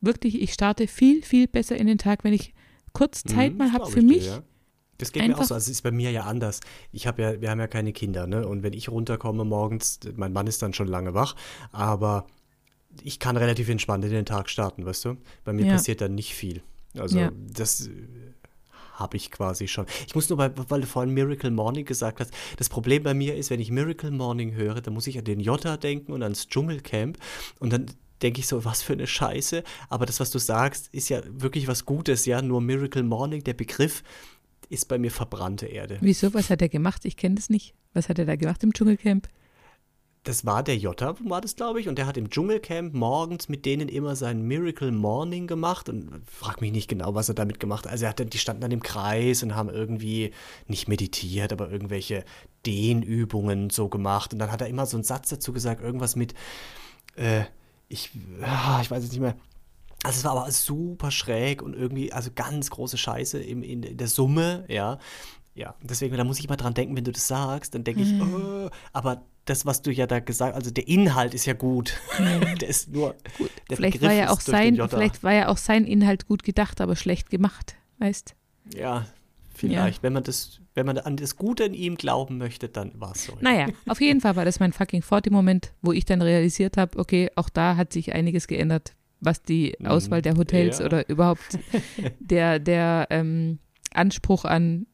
wirklich, 0.01 0.41
ich 0.41 0.53
starte 0.53 0.87
viel, 0.87 1.21
viel 1.23 1.47
besser 1.47 1.77
in 1.77 1.87
den 1.87 1.97
Tag, 1.97 2.23
wenn 2.23 2.33
ich 2.33 2.53
kurz 2.93 3.23
mhm, 3.25 3.29
Zeit 3.29 3.51
mhm, 3.51 3.57
mal 3.59 3.73
habe 3.73 3.87
für 3.87 4.01
mich. 4.01 4.23
Dir, 4.23 4.31
ja. 4.31 4.43
Das 4.97 5.11
geht 5.11 5.21
Einfach. 5.21 5.37
mir 5.37 5.43
auch 5.43 5.47
so. 5.47 5.53
Also 5.53 5.65
es 5.65 5.77
ist 5.77 5.83
bei 5.83 5.91
mir 5.91 6.09
ja 6.09 6.23
anders. 6.23 6.59
Ich 6.91 7.05
habe 7.05 7.21
ja, 7.21 7.41
wir 7.41 7.51
haben 7.51 7.59
ja 7.59 7.67
keine 7.67 7.93
Kinder, 7.93 8.25
ne? 8.25 8.47
Und 8.47 8.63
wenn 8.63 8.73
ich 8.73 8.89
runterkomme 8.89 9.45
morgens, 9.45 9.99
mein 10.15 10.33
Mann 10.33 10.47
ist 10.47 10.61
dann 10.63 10.73
schon 10.73 10.87
lange 10.87 11.13
wach, 11.13 11.35
aber 11.71 12.25
ich 13.03 13.19
kann 13.19 13.37
relativ 13.37 13.69
entspannt 13.69 14.03
in 14.05 14.11
den 14.11 14.25
Tag 14.25 14.49
starten, 14.49 14.85
weißt 14.85 15.05
du? 15.05 15.17
Bei 15.43 15.53
mir 15.53 15.67
ja. 15.67 15.73
passiert 15.73 16.01
dann 16.01 16.15
nicht 16.15 16.33
viel. 16.33 16.63
Also 16.99 17.19
ja. 17.19 17.31
das 17.35 17.87
äh, 17.87 17.91
habe 18.93 19.17
ich 19.17 19.31
quasi 19.31 19.67
schon. 19.67 19.85
Ich 20.07 20.15
muss 20.15 20.29
nur, 20.29 20.37
bei, 20.37 20.51
weil 20.69 20.81
du 20.81 20.87
vorhin 20.87 21.13
Miracle 21.13 21.51
Morning 21.51 21.85
gesagt 21.85 22.19
hast, 22.19 22.31
das 22.57 22.69
Problem 22.69 23.03
bei 23.03 23.13
mir 23.13 23.35
ist, 23.35 23.49
wenn 23.49 23.59
ich 23.59 23.71
Miracle 23.71 24.11
Morning 24.11 24.53
höre, 24.53 24.81
dann 24.81 24.93
muss 24.93 25.07
ich 25.07 25.17
an 25.17 25.25
den 25.25 25.39
Jota 25.39 25.77
denken 25.77 26.11
und 26.11 26.23
ans 26.23 26.47
Dschungelcamp 26.47 27.17
und 27.59 27.73
dann 27.73 27.85
denke 28.21 28.39
ich 28.39 28.47
so, 28.47 28.65
was 28.65 28.81
für 28.81 28.93
eine 28.93 29.07
Scheiße. 29.07 29.63
Aber 29.89 30.05
das, 30.05 30.19
was 30.19 30.31
du 30.31 30.39
sagst, 30.39 30.87
ist 30.91 31.09
ja 31.09 31.21
wirklich 31.27 31.67
was 31.67 31.85
Gutes, 31.85 32.25
ja. 32.25 32.41
Nur 32.41 32.61
Miracle 32.61 33.03
Morning, 33.03 33.43
der 33.43 33.53
Begriff, 33.53 34.03
ist 34.69 34.87
bei 34.87 34.97
mir 34.97 35.11
verbrannte 35.11 35.67
Erde. 35.67 35.97
Wieso? 36.01 36.33
Was 36.33 36.49
hat 36.49 36.61
er 36.61 36.69
gemacht? 36.69 37.05
Ich 37.05 37.15
kenne 37.15 37.35
das 37.35 37.49
nicht. 37.49 37.73
Was 37.93 38.09
hat 38.09 38.19
er 38.19 38.25
da 38.25 38.35
gemacht 38.35 38.63
im 38.63 38.73
Dschungelcamp? 38.73 39.27
Das 40.27 40.45
war 40.45 40.61
der 40.61 40.75
Jota, 40.75 41.15
war 41.23 41.39
das, 41.39 41.55
glaube 41.55 41.79
ich, 41.79 41.87
und 41.87 41.97
der 41.97 42.05
hat 42.05 42.17
im 42.17 42.29
Dschungelcamp 42.29 42.93
morgens 42.93 43.47
mit 43.47 43.65
denen 43.65 43.87
immer 43.87 44.17
sein 44.17 44.41
Miracle 44.41 44.91
Morning 44.91 45.47
gemacht 45.47 45.87
und 45.87 46.21
frag 46.29 46.59
mich 46.59 46.73
nicht 46.73 46.89
genau, 46.89 47.15
was 47.15 47.29
er 47.29 47.35
damit 47.35 47.61
gemacht 47.61 47.85
hat. 47.85 47.93
Also 47.93 48.05
er 48.05 48.09
hatte, 48.09 48.25
die 48.25 48.37
standen 48.37 48.61
dann 48.61 48.71
im 48.71 48.83
Kreis 48.83 49.41
und 49.41 49.55
haben 49.55 49.69
irgendwie 49.69 50.31
nicht 50.67 50.89
meditiert, 50.89 51.53
aber 51.53 51.71
irgendwelche 51.71 52.25
Dehnübungen 52.65 53.69
so 53.69 53.87
gemacht 53.87 54.33
und 54.33 54.39
dann 54.39 54.51
hat 54.51 54.59
er 54.59 54.67
immer 54.67 54.85
so 54.85 54.97
einen 54.97 55.05
Satz 55.05 55.29
dazu 55.29 55.53
gesagt, 55.53 55.81
irgendwas 55.81 56.17
mit, 56.17 56.33
äh, 57.15 57.43
ich, 57.87 58.11
ah, 58.41 58.79
ich 58.81 58.91
weiß 58.91 59.05
es 59.05 59.11
nicht 59.11 59.21
mehr. 59.21 59.37
Also 60.03 60.19
es 60.19 60.23
war 60.25 60.31
aber 60.31 60.51
super 60.51 61.09
schräg 61.09 61.61
und 61.61 61.73
irgendwie, 61.73 62.11
also 62.11 62.31
ganz 62.35 62.69
große 62.69 62.97
Scheiße 62.97 63.39
in, 63.39 63.63
in 63.63 63.97
der 63.97 64.07
Summe, 64.07 64.65
ja. 64.67 64.99
Ja, 65.57 65.73
deswegen, 65.81 66.15
da 66.15 66.23
muss 66.23 66.37
ich 66.37 66.45
immer 66.45 66.55
dran 66.55 66.75
denken, 66.75 66.95
wenn 66.95 67.03
du 67.03 67.11
das 67.11 67.27
sagst, 67.27 67.73
dann 67.73 67.83
denke 67.83 68.03
ich, 68.03 68.11
mhm. 68.11 68.67
oh, 68.67 68.69
aber 68.93 69.23
das, 69.45 69.65
was 69.65 69.81
du 69.81 69.91
ja 69.91 70.05
da 70.05 70.19
gesagt 70.19 70.53
hast, 70.53 70.61
also 70.61 70.69
der 70.69 70.87
Inhalt 70.87 71.33
ist 71.33 71.47
ja 71.47 71.53
gut. 71.53 71.99
Mhm. 72.19 72.57
der 72.61 72.69
ist 72.69 72.89
nur 72.89 73.15
gut. 73.39 73.49
vielleicht 73.67 74.03
war 74.03 74.13
ja 74.13 74.29
auch 74.29 74.39
sein, 74.39 74.75
vielleicht 74.75 75.23
war 75.23 75.33
ja 75.33 75.47
auch 75.47 75.57
sein 75.57 75.85
Inhalt 75.85 76.27
gut 76.27 76.43
gedacht, 76.43 76.79
aber 76.79 76.95
schlecht 76.95 77.31
gemacht, 77.31 77.75
weißt? 77.97 78.35
Ja, 78.75 79.07
vielleicht. 79.51 79.97
Ja. 79.97 80.03
Wenn 80.03 80.13
man 80.13 80.23
das, 80.23 80.61
wenn 80.75 80.85
man 80.85 80.99
an 80.99 81.17
das 81.17 81.37
Gute 81.37 81.63
in 81.63 81.73
ihm 81.73 81.95
glauben 81.95 82.37
möchte, 82.37 82.69
dann 82.69 82.91
war 82.93 83.13
es 83.13 83.25
so. 83.25 83.33
Naja, 83.41 83.65
auf 83.87 83.99
jeden 83.99 84.21
Fall 84.21 84.35
war 84.35 84.45
das 84.45 84.59
mein 84.59 84.73
fucking 84.73 85.01
40-Moment, 85.01 85.73
wo 85.81 85.91
ich 85.91 86.05
dann 86.05 86.21
realisiert 86.21 86.77
habe, 86.77 86.99
okay, 86.99 87.31
auch 87.35 87.49
da 87.49 87.77
hat 87.77 87.93
sich 87.93 88.13
einiges 88.13 88.45
geändert, 88.45 88.93
was 89.21 89.41
die 89.41 89.75
mhm. 89.79 89.87
Auswahl 89.87 90.21
der 90.21 90.37
Hotels 90.37 90.77
ja. 90.77 90.85
oder 90.85 91.09
überhaupt 91.09 91.57
der, 92.19 92.59
der 92.59 93.07
ähm, 93.09 93.57
Anspruch 93.91 94.45
an 94.45 94.85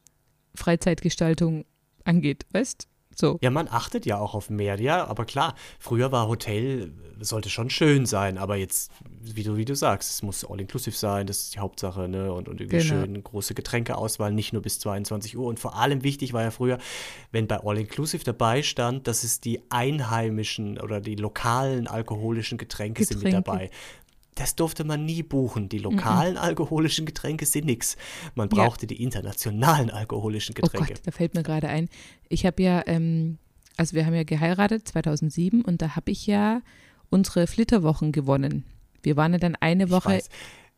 Freizeitgestaltung 0.55 1.65
angeht, 2.03 2.45
weißt? 2.51 2.87
So. 3.15 3.37
Ja, 3.41 3.51
man 3.51 3.67
achtet 3.67 4.05
ja 4.05 4.17
auch 4.17 4.33
auf 4.33 4.49
mehr, 4.49 4.79
ja, 4.79 5.05
aber 5.05 5.25
klar, 5.25 5.55
früher 5.79 6.11
war 6.11 6.27
Hotel, 6.27 6.93
sollte 7.19 7.49
schon 7.49 7.69
schön 7.69 8.05
sein, 8.05 8.37
aber 8.37 8.55
jetzt, 8.55 8.91
wie 9.21 9.43
du, 9.43 9.55
wie 9.55 9.65
du 9.65 9.75
sagst, 9.75 10.09
es 10.09 10.23
muss 10.23 10.43
all-inclusive 10.43 10.95
sein, 10.95 11.27
das 11.27 11.43
ist 11.43 11.55
die 11.55 11.59
Hauptsache, 11.59 12.07
ne? 12.07 12.33
Und, 12.33 12.49
und 12.49 12.59
irgendwie 12.59 12.79
genau. 12.79 13.01
schön 13.01 13.23
große 13.23 13.53
Getränkeauswahl, 13.53 14.33
nicht 14.33 14.51
nur 14.51 14.61
bis 14.61 14.79
22 14.79 15.37
Uhr. 15.37 15.45
Und 15.45 15.59
vor 15.59 15.77
allem 15.77 16.03
wichtig 16.03 16.33
war 16.33 16.41
ja 16.41 16.51
früher, 16.51 16.79
wenn 17.31 17.47
bei 17.47 17.59
all-inclusive 17.59 18.23
dabei 18.23 18.63
stand, 18.63 19.07
dass 19.07 19.23
es 19.23 19.39
die 19.39 19.61
einheimischen 19.69 20.79
oder 20.79 20.99
die 20.99 21.15
lokalen 21.15 21.87
alkoholischen 21.87 22.57
Getränke, 22.57 23.03
Getränke. 23.03 23.21
sind 23.21 23.23
mit 23.23 23.33
dabei 23.33 23.69
das 24.43 24.55
durfte 24.55 24.83
man 24.83 25.05
nie 25.05 25.23
buchen. 25.23 25.69
Die 25.69 25.77
lokalen 25.77 26.33
mm 26.33 26.37
-mm. 26.37 26.41
alkoholischen 26.41 27.05
Getränke 27.05 27.45
sind 27.45 27.65
nichts. 27.65 27.95
Man 28.35 28.49
brauchte 28.49 28.83
ja. 28.83 28.87
die 28.87 29.01
internationalen 29.01 29.89
alkoholischen 29.89 30.53
Getränke. 30.53 30.85
Oh 30.85 30.93
Gott, 30.95 31.01
da 31.05 31.11
fällt 31.11 31.33
mir 31.33 31.43
gerade 31.43 31.69
ein. 31.69 31.87
Ich 32.27 32.45
habe 32.45 32.61
ja, 32.61 32.83
ähm, 32.85 33.37
also 33.77 33.95
wir 33.95 34.05
haben 34.05 34.13
ja 34.13 34.23
geheiratet 34.23 34.85
2007 34.85 35.61
und 35.61 35.81
da 35.81 35.95
habe 35.95 36.11
ich 36.11 36.27
ja 36.27 36.61
unsere 37.09 37.47
Flitterwochen 37.47 38.11
gewonnen. 38.11 38.65
Wir 39.01 39.15
waren 39.15 39.31
ja 39.31 39.39
dann 39.39 39.55
eine 39.55 39.89
Woche 39.89 40.21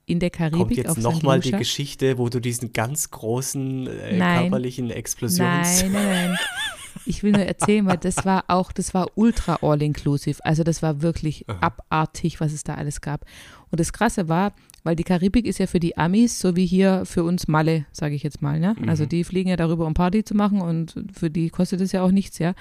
in 0.06 0.20
der 0.20 0.30
Karibik 0.30 0.60
Kommt 0.60 0.78
jetzt 0.78 0.98
nochmal 1.00 1.40
die 1.40 1.52
Geschichte, 1.52 2.20
wo 2.20 2.30
du 2.30 2.40
diesen 2.40 2.72
ganz 2.72 3.10
großen 3.10 3.88
äh, 3.88 4.20
körperlichen 4.20 4.92
Explosions... 4.92 5.82
Nein, 5.82 5.92
nein, 5.92 6.08
nein. 6.08 6.38
Ich 7.06 7.24
will 7.24 7.32
nur 7.32 7.44
erzählen, 7.44 7.86
weil 7.86 7.98
das 7.98 8.26
war 8.26 8.46
auch, 8.48 8.72
das 8.72 8.94
war 8.94 9.08
ultra 9.16 9.60
all-inclusive. 9.62 10.44
Also 10.44 10.64
das 10.64 10.82
war 10.82 11.02
wirklich 11.02 11.48
Aha. 11.48 11.58
abartig, 11.62 12.40
was 12.40 12.54
es 12.54 12.64
da 12.64 12.76
alles 12.76 13.02
gab. 13.02 13.26
Und 13.72 13.80
das 13.80 13.94
Krasse 13.94 14.30
war, 14.30 14.54
weil 14.84 14.96
die 14.96 15.04
Karibik 15.04 15.46
ist 15.46 15.58
ja 15.58 15.68
für 15.68 15.80
die 15.80 15.98
Amis 15.98 16.40
so 16.40 16.56
wie 16.56 16.66
hier 16.66 17.04
für 17.06 17.24
uns 17.24 17.48
Malle, 17.48 17.86
sage 17.92 18.16
ich 18.16 18.24
jetzt 18.24 18.42
mal. 18.42 18.60
Ne? 18.60 18.76
Mhm. 18.80 18.90
Also 18.90 19.06
die 19.06 19.24
fliegen 19.24 19.50
ja 19.50 19.58
darüber, 19.58 19.86
um 19.86 19.94
Party 19.94 20.24
zu 20.24 20.36
machen 20.36 20.62
und 20.62 20.96
für 21.14 21.30
die 21.30 21.50
kostet 21.50 21.82
es 21.82 21.92
ja 21.92 22.04
auch 22.04 22.12
nichts, 22.12 22.40
ja. 22.40 22.54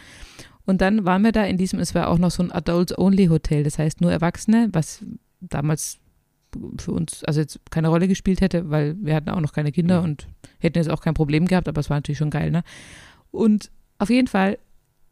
Und 0.66 0.80
dann 0.80 1.04
waren 1.04 1.22
wir 1.22 1.32
da 1.32 1.44
in 1.44 1.58
diesem, 1.58 1.78
es 1.78 1.94
war 1.94 2.08
auch 2.08 2.18
noch 2.18 2.30
so 2.30 2.42
ein 2.42 2.50
Adults-Only-Hotel, 2.50 3.64
das 3.64 3.78
heißt 3.78 4.00
nur 4.00 4.10
Erwachsene, 4.10 4.70
was 4.72 5.04
damals 5.40 5.98
für 6.78 6.92
uns, 6.92 7.22
also 7.24 7.40
jetzt 7.40 7.60
keine 7.70 7.88
Rolle 7.88 8.08
gespielt 8.08 8.40
hätte, 8.40 8.70
weil 8.70 8.96
wir 9.00 9.14
hatten 9.14 9.28
auch 9.28 9.40
noch 9.40 9.52
keine 9.52 9.72
Kinder 9.72 9.98
mhm. 9.98 10.04
und 10.04 10.28
hätten 10.58 10.78
jetzt 10.78 10.90
auch 10.90 11.02
kein 11.02 11.14
Problem 11.14 11.46
gehabt, 11.46 11.68
aber 11.68 11.80
es 11.80 11.90
war 11.90 11.98
natürlich 11.98 12.18
schon 12.18 12.30
geil, 12.30 12.50
ne? 12.50 12.62
Und 13.30 13.70
auf 13.98 14.10
jeden 14.10 14.28
Fall 14.28 14.58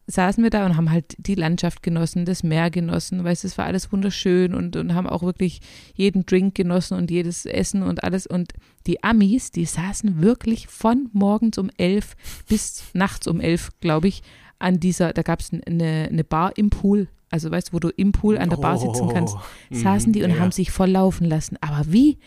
saßen 0.06 0.42
wir 0.42 0.50
da 0.50 0.66
und 0.66 0.76
haben 0.76 0.90
halt 0.90 1.14
die 1.18 1.34
Landschaft 1.34 1.82
genossen, 1.82 2.24
das 2.24 2.42
Meer 2.42 2.70
genossen, 2.70 3.24
weil 3.24 3.32
es 3.32 3.56
war 3.56 3.66
alles 3.66 3.92
wunderschön 3.92 4.54
und, 4.54 4.76
und 4.76 4.94
haben 4.94 5.06
auch 5.06 5.22
wirklich 5.22 5.60
jeden 5.94 6.26
Drink 6.26 6.54
genossen 6.54 6.96
und 6.96 7.10
jedes 7.10 7.46
Essen 7.46 7.82
und 7.82 8.02
alles. 8.02 8.26
Und 8.26 8.52
die 8.86 9.02
Amis, 9.04 9.52
die 9.52 9.64
saßen 9.64 10.20
wirklich 10.20 10.66
von 10.66 11.08
morgens 11.12 11.58
um 11.58 11.70
elf 11.76 12.16
bis 12.48 12.82
nachts 12.94 13.26
um 13.26 13.40
elf, 13.40 13.70
glaube 13.80 14.08
ich, 14.08 14.22
an 14.62 14.81
dieser, 14.81 15.12
da 15.12 15.23
gab 15.23 15.40
es 15.40 15.50
eine, 15.52 16.09
eine 16.11 16.25
Bar 16.25 16.52
im 16.57 16.71
Pool, 16.71 17.09
also 17.31 17.50
weißt 17.50 17.69
du, 17.69 17.73
wo 17.73 17.78
du 17.78 17.88
im 17.88 18.12
Pool 18.12 18.38
an 18.38 18.50
der 18.50 18.59
Bar 18.59 18.78
sitzen 18.78 19.09
kannst, 19.09 19.37
oh, 19.37 19.75
saßen 19.75 20.12
die 20.12 20.23
und 20.23 20.31
ja. 20.31 20.38
haben 20.38 20.52
sich 20.52 20.71
voll 20.71 20.90
laufen 20.90 21.26
lassen. 21.26 21.57
Aber 21.61 21.90
wie? 21.90 22.19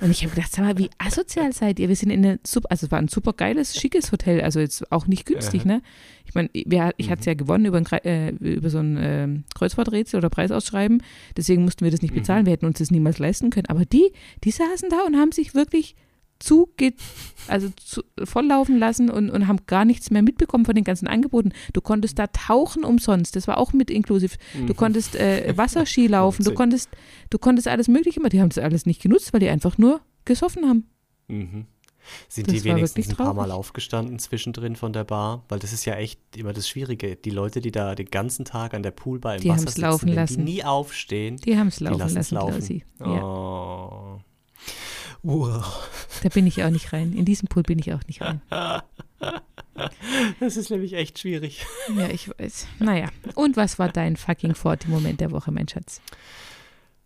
Und 0.00 0.10
ich 0.10 0.24
habe 0.24 0.34
gedacht, 0.34 0.52
sag 0.52 0.64
mal, 0.64 0.78
wie 0.78 0.90
asozial 0.98 1.52
seid 1.52 1.78
ihr? 1.78 1.88
Wir 1.88 1.96
sind 1.96 2.10
in 2.10 2.24
einem 2.24 2.38
super, 2.44 2.70
also 2.70 2.86
es 2.86 2.92
war 2.92 2.98
ein 2.98 3.08
super 3.08 3.32
geiles, 3.32 3.76
schickes 3.76 4.10
Hotel, 4.10 4.40
also 4.40 4.58
jetzt 4.58 4.90
auch 4.90 5.06
nicht 5.06 5.26
günstig, 5.26 5.64
ne? 5.64 5.82
Ich 6.24 6.34
meine, 6.34 6.48
ich 6.52 7.10
hatte 7.10 7.20
es 7.20 7.26
ja 7.26 7.34
gewonnen 7.34 7.66
über, 7.66 7.78
ein, 7.78 7.86
äh, 8.04 8.30
über 8.30 8.70
so 8.70 8.78
ein 8.78 8.96
äh, 8.96 9.28
Kreuzfahrträtsel 9.54 10.18
oder 10.18 10.30
Preisausschreiben, 10.30 11.02
deswegen 11.36 11.62
mussten 11.62 11.84
wir 11.84 11.90
das 11.90 12.02
nicht 12.02 12.14
bezahlen, 12.14 12.42
mhm. 12.42 12.46
wir 12.46 12.52
hätten 12.52 12.66
uns 12.66 12.78
das 12.78 12.90
niemals 12.90 13.18
leisten 13.18 13.50
können. 13.50 13.66
Aber 13.66 13.84
die, 13.84 14.12
die 14.44 14.50
saßen 14.50 14.88
da 14.90 15.04
und 15.06 15.16
haben 15.16 15.32
sich 15.32 15.54
wirklich 15.54 15.94
zu, 16.42 16.68
also 17.48 17.68
zu, 17.76 18.02
volllaufen 18.24 18.78
lassen 18.78 19.10
und, 19.10 19.30
und 19.30 19.46
haben 19.46 19.60
gar 19.66 19.84
nichts 19.84 20.10
mehr 20.10 20.22
mitbekommen 20.22 20.64
von 20.64 20.74
den 20.74 20.84
ganzen 20.84 21.06
Angeboten. 21.06 21.52
Du 21.72 21.80
konntest 21.80 22.18
da 22.18 22.26
tauchen 22.26 22.84
umsonst, 22.84 23.36
das 23.36 23.48
war 23.48 23.58
auch 23.58 23.72
mit 23.72 23.90
inklusiv. 23.90 24.36
Du 24.54 24.60
mhm. 24.72 24.76
konntest 24.76 25.14
äh, 25.16 25.52
Wasserski 25.56 26.06
laufen, 26.06 26.44
du 26.44 26.52
konntest, 26.52 26.90
du 27.30 27.38
konntest 27.38 27.68
alles 27.68 27.88
Mögliche 27.88 28.20
machen. 28.20 28.30
Die 28.30 28.40
haben 28.40 28.48
das 28.48 28.58
alles 28.58 28.86
nicht 28.86 29.02
genutzt, 29.02 29.32
weil 29.32 29.40
die 29.40 29.48
einfach 29.48 29.78
nur 29.78 30.00
gesoffen 30.24 30.68
haben. 30.68 30.86
Mhm. 31.28 31.66
Sind 32.28 32.48
das 32.48 32.54
die 32.54 32.64
wenigstens 32.64 33.10
ein 33.10 33.16
paar 33.16 33.32
Mal 33.32 33.52
aufgestanden 33.52 34.18
zwischendrin 34.18 34.74
von 34.74 34.92
der 34.92 35.04
Bar? 35.04 35.44
Weil 35.48 35.60
das 35.60 35.72
ist 35.72 35.84
ja 35.84 35.94
echt 35.94 36.18
immer 36.36 36.52
das 36.52 36.68
Schwierige. 36.68 37.14
Die 37.14 37.30
Leute, 37.30 37.60
die 37.60 37.70
da 37.70 37.94
den 37.94 38.10
ganzen 38.10 38.44
Tag 38.44 38.74
an 38.74 38.82
der 38.82 38.90
Poolbar 38.90 39.36
im 39.36 39.42
die 39.42 39.48
Wasser 39.50 39.68
sitzen, 39.68 39.80
laufen 39.82 40.08
lassen. 40.08 40.44
die 40.44 40.52
nie 40.52 40.64
aufstehen. 40.64 41.36
Die 41.36 41.56
haben 41.56 41.68
es 41.68 41.78
laufen 41.78 42.14
lassen, 42.14 42.34
laufen. 42.34 42.82
Ja. 42.98 43.22
Oh. 43.22 44.20
Wow. 45.22 45.88
Da 46.22 46.28
bin 46.28 46.46
ich 46.46 46.62
auch 46.62 46.70
nicht 46.70 46.92
rein. 46.92 47.12
In 47.12 47.24
diesem 47.24 47.48
Pool 47.48 47.64
bin 47.64 47.78
ich 47.80 47.92
auch 47.92 48.04
nicht 48.06 48.22
rein. 48.22 48.40
Das 50.40 50.56
ist 50.56 50.70
nämlich 50.70 50.92
echt 50.92 51.18
schwierig. 51.18 51.64
Ja, 51.96 52.08
ich 52.08 52.28
weiß. 52.28 52.66
Naja. 52.78 53.08
Und 53.34 53.56
was 53.56 53.78
war 53.78 53.88
dein 53.88 54.16
fucking 54.16 54.54
Forty-Moment 54.54 55.20
der 55.20 55.30
Woche, 55.30 55.50
mein 55.50 55.66
Schatz? 55.66 56.00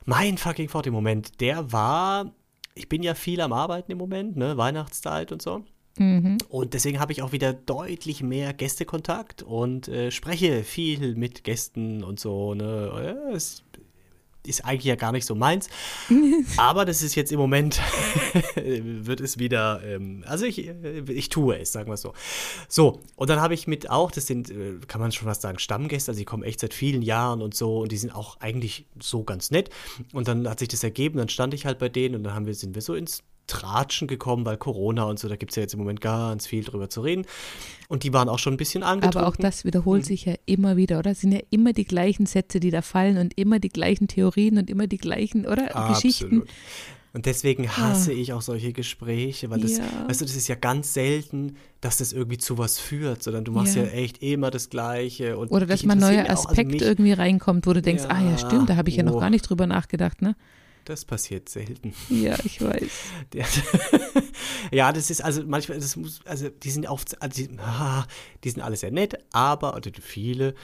Mein 0.04 0.36
fucking 0.36 0.68
Forty-Moment, 0.68 1.40
der 1.40 1.72
war, 1.72 2.32
ich 2.74 2.88
bin 2.88 3.02
ja 3.02 3.14
viel 3.14 3.40
am 3.40 3.52
Arbeiten 3.52 3.92
im 3.92 3.98
Moment, 3.98 4.36
ne, 4.36 4.56
Weihnachtszeit 4.56 5.30
und 5.30 5.42
so. 5.42 5.64
Mhm. 5.98 6.38
Und 6.48 6.74
deswegen 6.74 7.00
habe 7.00 7.12
ich 7.12 7.22
auch 7.22 7.32
wieder 7.32 7.52
deutlich 7.52 8.22
mehr 8.22 8.52
Gästekontakt 8.52 9.42
und 9.42 9.88
äh, 9.88 10.10
spreche 10.10 10.64
viel 10.64 11.14
mit 11.14 11.44
Gästen 11.44 12.02
und 12.02 12.18
so. 12.18 12.54
Ne? 12.54 13.30
Es 13.32 13.62
ist 14.46 14.64
eigentlich 14.64 14.84
ja 14.84 14.96
gar 14.96 15.12
nicht 15.12 15.26
so 15.26 15.34
meins. 15.34 15.68
Aber 16.56 16.84
das 16.84 17.02
ist 17.02 17.14
jetzt 17.14 17.32
im 17.32 17.38
Moment, 17.38 17.80
wird 18.54 19.20
es 19.20 19.38
wieder, 19.38 19.82
ähm, 19.84 20.24
also 20.26 20.44
ich, 20.44 20.66
äh, 20.66 21.00
ich 21.08 21.28
tue 21.28 21.58
es, 21.58 21.72
sagen 21.72 21.88
wir 21.88 21.94
es 21.94 22.02
so. 22.02 22.14
So, 22.68 23.00
und 23.16 23.30
dann 23.30 23.40
habe 23.40 23.54
ich 23.54 23.66
mit 23.66 23.90
auch, 23.90 24.10
das 24.10 24.26
sind, 24.26 24.50
äh, 24.50 24.78
kann 24.86 25.00
man 25.00 25.12
schon 25.12 25.28
fast 25.28 25.42
sagen, 25.42 25.58
Stammgäste, 25.58 26.10
also 26.10 26.18
die 26.18 26.24
kommen 26.24 26.42
echt 26.42 26.60
seit 26.60 26.74
vielen 26.74 27.02
Jahren 27.02 27.42
und 27.42 27.54
so 27.54 27.80
und 27.80 27.92
die 27.92 27.98
sind 27.98 28.14
auch 28.14 28.40
eigentlich 28.40 28.86
so 29.00 29.24
ganz 29.24 29.50
nett. 29.50 29.70
Und 30.12 30.28
dann 30.28 30.48
hat 30.48 30.58
sich 30.58 30.68
das 30.68 30.82
ergeben, 30.84 31.18
dann 31.18 31.28
stand 31.28 31.54
ich 31.54 31.66
halt 31.66 31.78
bei 31.78 31.88
denen 31.88 32.14
und 32.14 32.24
dann 32.24 32.34
haben 32.34 32.46
wir, 32.46 32.54
sind 32.54 32.74
wir 32.74 32.82
so 32.82 32.94
ins 32.94 33.22
Tratschen 33.46 34.08
gekommen, 34.08 34.44
weil 34.44 34.56
Corona 34.56 35.04
und 35.04 35.18
so, 35.18 35.28
da 35.28 35.36
gibt 35.36 35.52
es 35.52 35.56
ja 35.56 35.62
jetzt 35.62 35.74
im 35.74 35.80
Moment 35.80 36.00
ganz 36.00 36.46
viel 36.46 36.64
drüber 36.64 36.88
zu 36.88 37.00
reden. 37.00 37.26
Und 37.88 38.02
die 38.02 38.12
waren 38.12 38.28
auch 38.28 38.38
schon 38.38 38.54
ein 38.54 38.56
bisschen 38.56 38.82
angetrunken. 38.82 39.18
Aber 39.18 39.28
auch 39.28 39.36
das 39.36 39.64
wiederholt 39.64 40.02
mhm. 40.02 40.06
sich 40.06 40.24
ja 40.24 40.34
immer 40.46 40.76
wieder, 40.76 40.98
oder? 40.98 41.12
Es 41.12 41.20
sind 41.20 41.32
ja 41.32 41.40
immer 41.50 41.72
die 41.72 41.84
gleichen 41.84 42.26
Sätze, 42.26 42.60
die 42.60 42.70
da 42.70 42.82
fallen 42.82 43.18
und 43.18 43.38
immer 43.38 43.58
die 43.58 43.68
gleichen 43.68 44.08
Theorien 44.08 44.58
und 44.58 44.70
immer 44.70 44.86
die 44.86 44.98
gleichen, 44.98 45.46
oder? 45.46 45.74
Absolut. 45.74 45.94
Geschichten. 45.94 46.42
Und 47.16 47.24
deswegen 47.24 47.66
hasse 47.66 48.10
ah. 48.10 48.14
ich 48.14 48.34
auch 48.34 48.42
solche 48.42 48.74
Gespräche, 48.74 49.48
weil 49.48 49.60
das, 49.60 49.78
ja. 49.78 49.84
weißt 50.06 50.20
du, 50.20 50.26
das 50.26 50.36
ist 50.36 50.48
ja 50.48 50.54
ganz 50.54 50.92
selten, 50.92 51.56
dass 51.80 51.96
das 51.96 52.12
irgendwie 52.12 52.36
zu 52.36 52.58
was 52.58 52.78
führt, 52.78 53.22
sondern 53.22 53.42
du 53.42 53.52
machst 53.52 53.74
ja, 53.74 53.84
ja 53.84 53.88
echt 53.88 54.22
immer 54.22 54.50
das 54.50 54.68
Gleiche. 54.68 55.38
Und 55.38 55.50
Oder 55.50 55.64
dass 55.64 55.82
man 55.84 55.98
neue 55.98 56.28
Aspekte 56.28 56.74
also 56.74 56.84
irgendwie 56.84 57.12
reinkommt, 57.12 57.66
wo 57.66 57.72
du 57.72 57.80
denkst, 57.80 58.02
ja, 58.02 58.10
ah 58.10 58.20
ja, 58.20 58.36
stimmt, 58.36 58.68
da 58.68 58.76
habe 58.76 58.90
ich 58.90 58.96
ja 58.96 59.02
noch 59.02 59.14
oh. 59.14 59.20
gar 59.20 59.30
nicht 59.30 59.48
drüber 59.48 59.66
nachgedacht, 59.66 60.20
ne? 60.20 60.36
Das 60.86 61.04
passiert 61.04 61.48
selten. 61.48 61.94
Ja, 62.08 62.36
ich 62.44 62.60
weiß. 62.60 62.90
ja, 64.70 64.92
das 64.92 65.10
ist 65.10 65.20
also 65.20 65.42
manchmal, 65.44 65.80
das 65.80 65.96
muss, 65.96 66.20
also 66.24 66.48
die 66.48 66.70
sind 66.70 66.86
oft, 66.86 67.20
also 67.20 67.42
die, 67.42 67.58
ah, 67.58 68.06
die 68.44 68.50
sind 68.50 68.62
alle 68.62 68.76
sehr 68.76 68.92
nett, 68.92 69.18
aber, 69.32 69.74
oder 69.74 69.90
viele, 70.00 70.54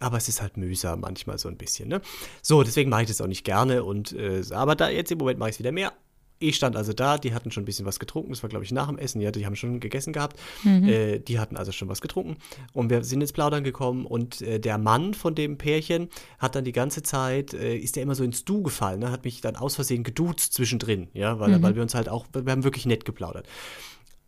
aber 0.00 0.16
es 0.16 0.28
ist 0.28 0.42
halt 0.42 0.56
mühsam 0.56 1.00
manchmal 1.00 1.38
so 1.38 1.48
ein 1.48 1.56
bisschen. 1.56 1.88
Ne? 1.88 2.00
So, 2.42 2.64
deswegen 2.64 2.90
mache 2.90 3.02
ich 3.02 3.08
das 3.08 3.20
auch 3.20 3.28
nicht 3.28 3.44
gerne. 3.44 3.84
Und, 3.84 4.12
äh, 4.14 4.42
aber 4.50 4.74
da 4.74 4.88
jetzt 4.88 5.12
im 5.12 5.18
Moment 5.18 5.38
mache 5.38 5.50
ich 5.50 5.56
es 5.56 5.60
wieder 5.60 5.72
mehr. 5.72 5.92
Ich 6.38 6.56
stand 6.56 6.76
also 6.76 6.92
da, 6.92 7.18
die 7.18 7.34
hatten 7.34 7.50
schon 7.50 7.62
ein 7.62 7.66
bisschen 7.66 7.86
was 7.86 7.98
getrunken. 7.98 8.30
Das 8.30 8.42
war, 8.42 8.50
glaube 8.50 8.64
ich, 8.64 8.72
nach 8.72 8.86
dem 8.86 8.98
Essen. 8.98 9.20
Ja, 9.20 9.30
die 9.30 9.44
haben 9.44 9.56
schon 9.56 9.80
gegessen 9.80 10.12
gehabt. 10.12 10.38
Mhm. 10.62 10.88
Äh, 10.88 11.18
die 11.18 11.38
hatten 11.38 11.56
also 11.56 11.72
schon 11.72 11.88
was 11.88 12.00
getrunken. 12.00 12.36
Und 12.72 12.90
wir 12.90 13.02
sind 13.04 13.20
ins 13.20 13.32
Plaudern 13.32 13.64
gekommen. 13.64 14.06
Und 14.06 14.40
äh, 14.42 14.60
der 14.60 14.78
Mann 14.78 15.14
von 15.14 15.34
dem 15.34 15.58
Pärchen 15.58 16.08
hat 16.38 16.54
dann 16.54 16.64
die 16.64 16.72
ganze 16.72 17.02
Zeit, 17.02 17.54
äh, 17.54 17.76
ist 17.76 17.96
der 17.96 18.02
immer 18.02 18.14
so 18.14 18.24
ins 18.24 18.44
Du 18.44 18.62
gefallen. 18.62 19.00
Ne? 19.00 19.10
Hat 19.10 19.24
mich 19.24 19.40
dann 19.40 19.56
aus 19.56 19.74
Versehen 19.74 20.04
geduzt 20.04 20.52
zwischendrin. 20.54 21.08
Ja, 21.12 21.40
weil, 21.40 21.58
mhm. 21.58 21.62
weil 21.62 21.74
wir 21.74 21.82
uns 21.82 21.94
halt 21.94 22.08
auch, 22.08 22.26
wir 22.32 22.52
haben 22.52 22.64
wirklich 22.64 22.86
nett 22.86 23.04
geplaudert. 23.04 23.46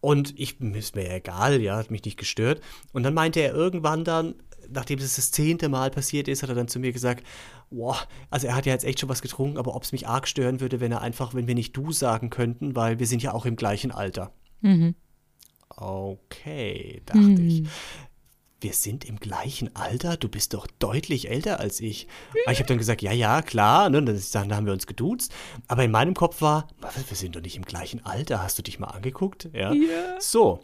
Und 0.00 0.38
ich, 0.38 0.60
ist 0.60 0.96
mir 0.96 1.10
egal, 1.10 1.60
ja, 1.60 1.76
hat 1.76 1.90
mich 1.90 2.04
nicht 2.04 2.16
gestört. 2.16 2.60
Und 2.92 3.02
dann 3.02 3.14
meinte 3.14 3.40
er 3.40 3.54
irgendwann 3.54 4.02
dann, 4.04 4.34
nachdem 4.72 4.98
es 4.98 5.16
das 5.16 5.30
zehnte 5.30 5.68
Mal 5.68 5.90
passiert 5.90 6.28
ist, 6.28 6.42
hat 6.42 6.48
er 6.48 6.54
dann 6.54 6.68
zu 6.68 6.80
mir 6.80 6.92
gesagt, 6.92 7.26
boah, 7.70 7.96
also 8.30 8.46
er 8.46 8.54
hat 8.54 8.66
ja 8.66 8.72
jetzt 8.72 8.84
echt 8.84 9.00
schon 9.00 9.08
was 9.08 9.22
getrunken, 9.22 9.58
aber 9.58 9.74
ob 9.74 9.82
es 9.82 9.92
mich 9.92 10.06
arg 10.06 10.28
stören 10.28 10.60
würde, 10.60 10.80
wenn 10.80 10.92
er 10.92 11.00
einfach, 11.00 11.34
wenn 11.34 11.46
wir 11.46 11.54
nicht 11.54 11.76
du 11.76 11.92
sagen 11.92 12.30
könnten, 12.30 12.76
weil 12.76 12.98
wir 12.98 13.06
sind 13.06 13.22
ja 13.22 13.32
auch 13.32 13.46
im 13.46 13.56
gleichen 13.56 13.90
Alter. 13.90 14.32
Mhm. 14.60 14.94
Okay, 15.68 17.02
dachte 17.06 17.20
mhm. 17.20 17.48
ich. 17.48 17.62
Wir 18.62 18.74
sind 18.74 19.06
im 19.06 19.16
gleichen 19.16 19.74
Alter? 19.74 20.18
Du 20.18 20.28
bist 20.28 20.52
doch 20.52 20.66
deutlich 20.78 21.30
älter 21.30 21.60
als 21.60 21.80
ich. 21.80 22.08
Aber 22.44 22.52
ich 22.52 22.58
habe 22.58 22.68
dann 22.68 22.76
gesagt, 22.76 23.00
ja, 23.00 23.10
ja, 23.10 23.40
klar. 23.40 23.88
Ne? 23.88 24.02
Dann, 24.02 24.22
dann 24.32 24.54
haben 24.54 24.66
wir 24.66 24.74
uns 24.74 24.86
geduzt. 24.86 25.32
Aber 25.66 25.82
in 25.82 25.90
meinem 25.90 26.12
Kopf 26.12 26.42
war, 26.42 26.68
wir 27.08 27.16
sind 27.16 27.36
doch 27.36 27.40
nicht 27.40 27.56
im 27.56 27.64
gleichen 27.64 28.04
Alter. 28.04 28.42
Hast 28.42 28.58
du 28.58 28.62
dich 28.62 28.78
mal 28.78 28.88
angeguckt? 28.88 29.48
Ja. 29.54 29.72
ja. 29.72 30.20
So. 30.20 30.60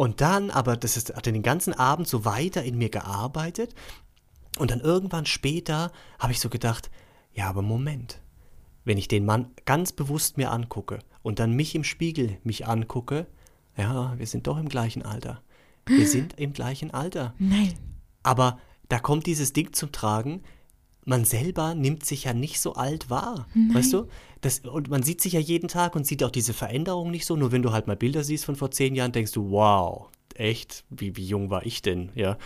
Und 0.00 0.22
dann, 0.22 0.48
aber 0.50 0.78
das 0.78 0.96
ist, 0.96 1.14
hat 1.14 1.26
den 1.26 1.42
ganzen 1.42 1.74
Abend 1.74 2.08
so 2.08 2.24
weiter 2.24 2.64
in 2.64 2.78
mir 2.78 2.88
gearbeitet. 2.88 3.74
Und 4.56 4.70
dann 4.70 4.80
irgendwann 4.80 5.26
später 5.26 5.92
habe 6.18 6.32
ich 6.32 6.40
so 6.40 6.48
gedacht, 6.48 6.90
ja, 7.34 7.50
aber 7.50 7.60
Moment. 7.60 8.18
Wenn 8.86 8.96
ich 8.96 9.08
den 9.08 9.26
Mann 9.26 9.50
ganz 9.66 9.92
bewusst 9.92 10.38
mir 10.38 10.52
angucke 10.52 11.00
und 11.22 11.38
dann 11.38 11.52
mich 11.52 11.74
im 11.74 11.84
Spiegel 11.84 12.38
mich 12.44 12.66
angucke, 12.66 13.26
ja, 13.76 14.18
wir 14.18 14.26
sind 14.26 14.46
doch 14.46 14.56
im 14.56 14.70
gleichen 14.70 15.02
Alter. 15.02 15.42
Wir 15.84 16.08
sind 16.08 16.32
im 16.38 16.54
gleichen 16.54 16.92
Alter. 16.92 17.34
Nein. 17.38 17.74
Aber 18.22 18.58
da 18.88 19.00
kommt 19.00 19.26
dieses 19.26 19.52
Ding 19.52 19.74
zum 19.74 19.92
Tragen, 19.92 20.42
man 21.04 21.24
selber 21.24 21.74
nimmt 21.74 22.04
sich 22.04 22.24
ja 22.24 22.34
nicht 22.34 22.60
so 22.60 22.74
alt 22.74 23.10
wahr, 23.10 23.46
Nein. 23.54 23.74
weißt 23.74 23.92
du? 23.92 24.06
Das, 24.40 24.60
und 24.60 24.88
man 24.88 25.02
sieht 25.02 25.20
sich 25.20 25.34
ja 25.34 25.40
jeden 25.40 25.68
Tag 25.68 25.96
und 25.96 26.06
sieht 26.06 26.22
auch 26.24 26.30
diese 26.30 26.54
Veränderung 26.54 27.10
nicht 27.10 27.26
so. 27.26 27.36
Nur 27.36 27.52
wenn 27.52 27.62
du 27.62 27.72
halt 27.72 27.86
mal 27.86 27.96
Bilder 27.96 28.24
siehst 28.24 28.44
von 28.44 28.56
vor 28.56 28.70
zehn 28.70 28.94
Jahren, 28.94 29.12
denkst 29.12 29.32
du, 29.32 29.50
wow, 29.50 30.08
echt, 30.34 30.84
wie, 30.88 31.16
wie 31.16 31.24
jung 31.24 31.50
war 31.50 31.66
ich 31.66 31.82
denn, 31.82 32.10
ja? 32.14 32.38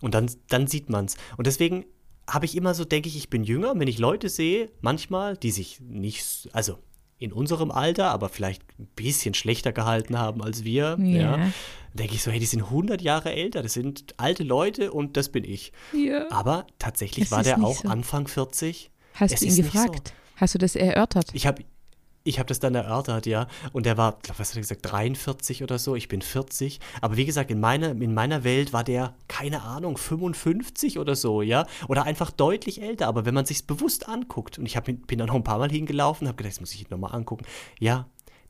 Und 0.00 0.14
dann, 0.14 0.30
dann 0.48 0.66
sieht 0.66 0.90
man's. 0.90 1.16
Und 1.36 1.46
deswegen 1.46 1.84
habe 2.28 2.44
ich 2.46 2.56
immer 2.56 2.74
so, 2.74 2.84
denke 2.84 3.08
ich, 3.08 3.16
ich 3.16 3.30
bin 3.30 3.44
jünger. 3.44 3.78
Wenn 3.78 3.88
ich 3.88 3.98
Leute 3.98 4.28
sehe, 4.28 4.70
manchmal, 4.80 5.36
die 5.36 5.52
sich 5.52 5.80
nicht, 5.80 6.48
also 6.52 6.78
in 7.18 7.32
unserem 7.32 7.70
Alter, 7.70 8.10
aber 8.10 8.28
vielleicht 8.28 8.62
ein 8.78 8.88
bisschen 8.94 9.34
schlechter 9.34 9.72
gehalten 9.72 10.18
haben 10.18 10.42
als 10.42 10.64
wir, 10.64 10.98
yeah. 10.98 11.38
ja, 11.38 11.52
denke 11.94 12.14
ich 12.14 12.22
so, 12.22 12.30
hey, 12.30 12.38
die 12.38 12.46
sind 12.46 12.64
100 12.64 13.00
Jahre 13.00 13.32
älter, 13.32 13.62
das 13.62 13.72
sind 13.72 14.14
alte 14.18 14.42
Leute 14.42 14.92
und 14.92 15.16
das 15.16 15.30
bin 15.30 15.44
ich. 15.44 15.72
Ja. 15.92 16.30
Aber 16.30 16.66
tatsächlich 16.78 17.26
es 17.26 17.30
war 17.30 17.42
der 17.42 17.62
auch 17.62 17.82
so. 17.82 17.88
Anfang 17.88 18.28
40. 18.28 18.90
Hast 19.14 19.32
es 19.32 19.40
du 19.40 19.46
ihn 19.46 19.56
gefragt? 19.56 20.08
So. 20.08 20.14
Hast 20.36 20.54
du 20.54 20.58
das 20.58 20.76
erörtert? 20.76 21.28
Ich 21.32 21.46
habe 21.46 21.64
ich 22.26 22.38
habe 22.38 22.48
das 22.48 22.58
dann 22.58 22.74
erörtert, 22.74 23.26
ja. 23.26 23.46
Und 23.72 23.86
der 23.86 23.96
war, 23.96 24.18
was 24.36 24.50
hat 24.50 24.56
er 24.56 24.60
gesagt, 24.60 24.80
43 24.90 25.62
oder 25.62 25.78
so. 25.78 25.94
Ich 25.94 26.08
bin 26.08 26.22
40. 26.22 26.80
Aber 27.00 27.16
wie 27.16 27.24
gesagt, 27.24 27.50
in 27.50 27.60
meiner, 27.60 27.90
in 27.90 28.14
meiner 28.14 28.44
Welt 28.44 28.72
war 28.72 28.84
der, 28.84 29.14
keine 29.28 29.62
Ahnung, 29.62 29.96
55 29.96 30.98
oder 30.98 31.14
so, 31.14 31.42
ja. 31.42 31.66
Oder 31.88 32.04
einfach 32.04 32.30
deutlich 32.30 32.82
älter. 32.82 33.06
Aber 33.06 33.24
wenn 33.24 33.34
man 33.34 33.46
sich 33.46 33.66
bewusst 33.66 34.08
anguckt, 34.08 34.58
und 34.58 34.66
ich 34.66 34.76
hab, 34.76 34.84
bin 34.84 35.18
dann 35.18 35.28
noch 35.28 35.34
ein 35.34 35.44
paar 35.44 35.58
Mal 35.58 35.70
hingelaufen, 35.70 36.26
habe 36.26 36.36
gedacht, 36.36 36.54
das 36.54 36.60
muss 36.60 36.74
ich 36.74 36.90
nochmal 36.90 37.14
angucken. 37.14 37.44
Ja, 37.78 38.06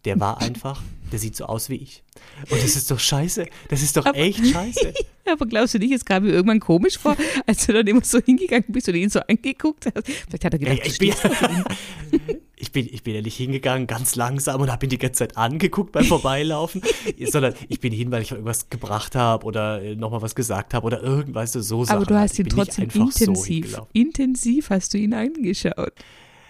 der 0.07 0.21
war 0.21 0.41
einfach, 0.41 0.83
der 1.11 1.19
sieht 1.19 1.35
so 1.35 1.47
aus 1.47 1.69
wie 1.69 1.75
ich. 1.75 2.05
Und 2.49 2.63
das 2.63 2.77
ist 2.77 2.91
doch 2.91 2.99
scheiße. 2.99 3.47
Das 3.69 3.83
ist 3.83 3.97
doch 3.97 4.07
aber, 4.07 4.17
echt 4.17 4.47
scheiße. 4.47 4.95
aber 5.31 5.47
glaubst 5.47 5.75
du 5.75 5.79
nicht, 5.81 5.93
es 5.93 6.05
kam 6.05 6.23
mir 6.23 6.31
irgendwann 6.31 6.61
komisch 6.61 6.97
vor, 6.97 7.17
als 7.45 7.67
du 7.67 7.73
dann 7.73 7.87
immer 7.89 8.05
so 8.05 8.21
hingegangen 8.21 8.67
bist 8.69 8.89
und 8.89 8.95
ihn 8.95 9.11
so 9.11 9.19
angeguckt 9.21 9.87
hast? 9.87 10.07
Vielleicht 10.07 10.45
hat 10.45 10.53
er 10.53 10.59
gedacht, 10.61 10.81
ich, 10.85 10.99
bin, 10.99 11.13
ich, 12.57 12.71
bin, 12.71 12.89
ich 12.89 13.03
bin 13.03 13.17
ja 13.17 13.21
nicht 13.21 13.37
hingegangen, 13.37 13.89
ganz 13.89 14.15
langsam 14.15 14.61
und 14.61 14.71
habe 14.71 14.87
ihn 14.87 14.91
die 14.91 14.99
ganze 14.99 15.19
Zeit 15.19 15.37
angeguckt 15.37 15.91
beim 15.91 16.05
Vorbeilaufen, 16.05 16.83
sondern 17.27 17.55
ich 17.69 17.81
bin 17.81 17.93
hin, 17.93 18.13
weil 18.13 18.23
ich 18.23 18.31
irgendwas 18.31 18.71
gebracht 18.71 19.17
habe 19.17 19.45
oder 19.45 19.83
äh, 19.83 19.97
nochmal 19.97 20.23
was 20.23 20.37
gesagt 20.37 20.73
habe 20.73 20.87
oder 20.87 21.03
irgendwas 21.03 21.53
so 21.53 21.85
Sachen. 21.85 21.97
Aber 21.97 22.07
du 22.07 22.15
hast 22.15 22.39
ihn 22.39 22.49
trotzdem 22.49 22.85
intensiv, 22.85 23.73
so 23.73 23.89
intensiv 23.93 24.71
hast 24.71 24.95
du 24.95 24.99
ihn 24.99 25.15
angeschaut. 25.15 25.95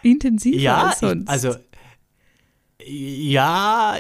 Intensiver 0.03 0.59
ja, 0.59 0.83
als 0.85 1.01
sonst. 1.01 1.23
Ich, 1.23 1.29
also 1.31 1.55
ja, 2.85 3.97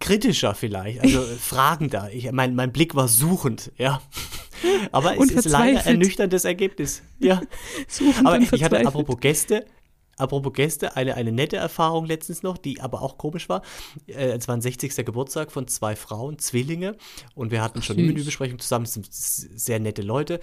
kritischer 0.00 0.54
vielleicht, 0.54 1.00
also 1.00 1.22
fragender. 1.38 2.10
Ich, 2.12 2.30
mein, 2.32 2.54
mein 2.54 2.72
Blick 2.72 2.94
war 2.94 3.08
suchend, 3.08 3.72
ja. 3.76 4.02
Aber 4.90 5.18
es 5.20 5.30
ist 5.30 5.48
leider 5.48 5.80
ein 5.80 5.86
ernüchterndes 5.86 6.44
Ergebnis. 6.44 7.02
Ja. 7.18 7.42
Suchend 7.88 8.26
aber 8.26 8.38
ich 8.38 8.64
hatte, 8.64 8.84
apropos 8.86 9.20
Gäste, 9.20 9.66
apropos 10.16 10.52
Gäste, 10.54 10.96
eine, 10.96 11.14
eine 11.14 11.30
nette 11.30 11.56
Erfahrung 11.56 12.06
letztens 12.06 12.42
noch, 12.42 12.56
die 12.56 12.80
aber 12.80 13.02
auch 13.02 13.18
komisch 13.18 13.48
war. 13.48 13.62
Äh, 14.06 14.32
es 14.32 14.48
war 14.48 14.56
ein 14.56 14.62
60. 14.62 14.96
Geburtstag 15.04 15.52
von 15.52 15.68
zwei 15.68 15.94
Frauen, 15.94 16.38
Zwillinge. 16.38 16.96
Und 17.34 17.52
wir 17.52 17.62
hatten 17.62 17.82
schon 17.82 17.96
eine 17.96 18.06
Menübesprechung 18.06 18.58
zusammen. 18.58 18.86
Das 18.86 18.94
sind 18.94 19.06
sehr 19.10 19.78
nette 19.78 20.02
Leute 20.02 20.40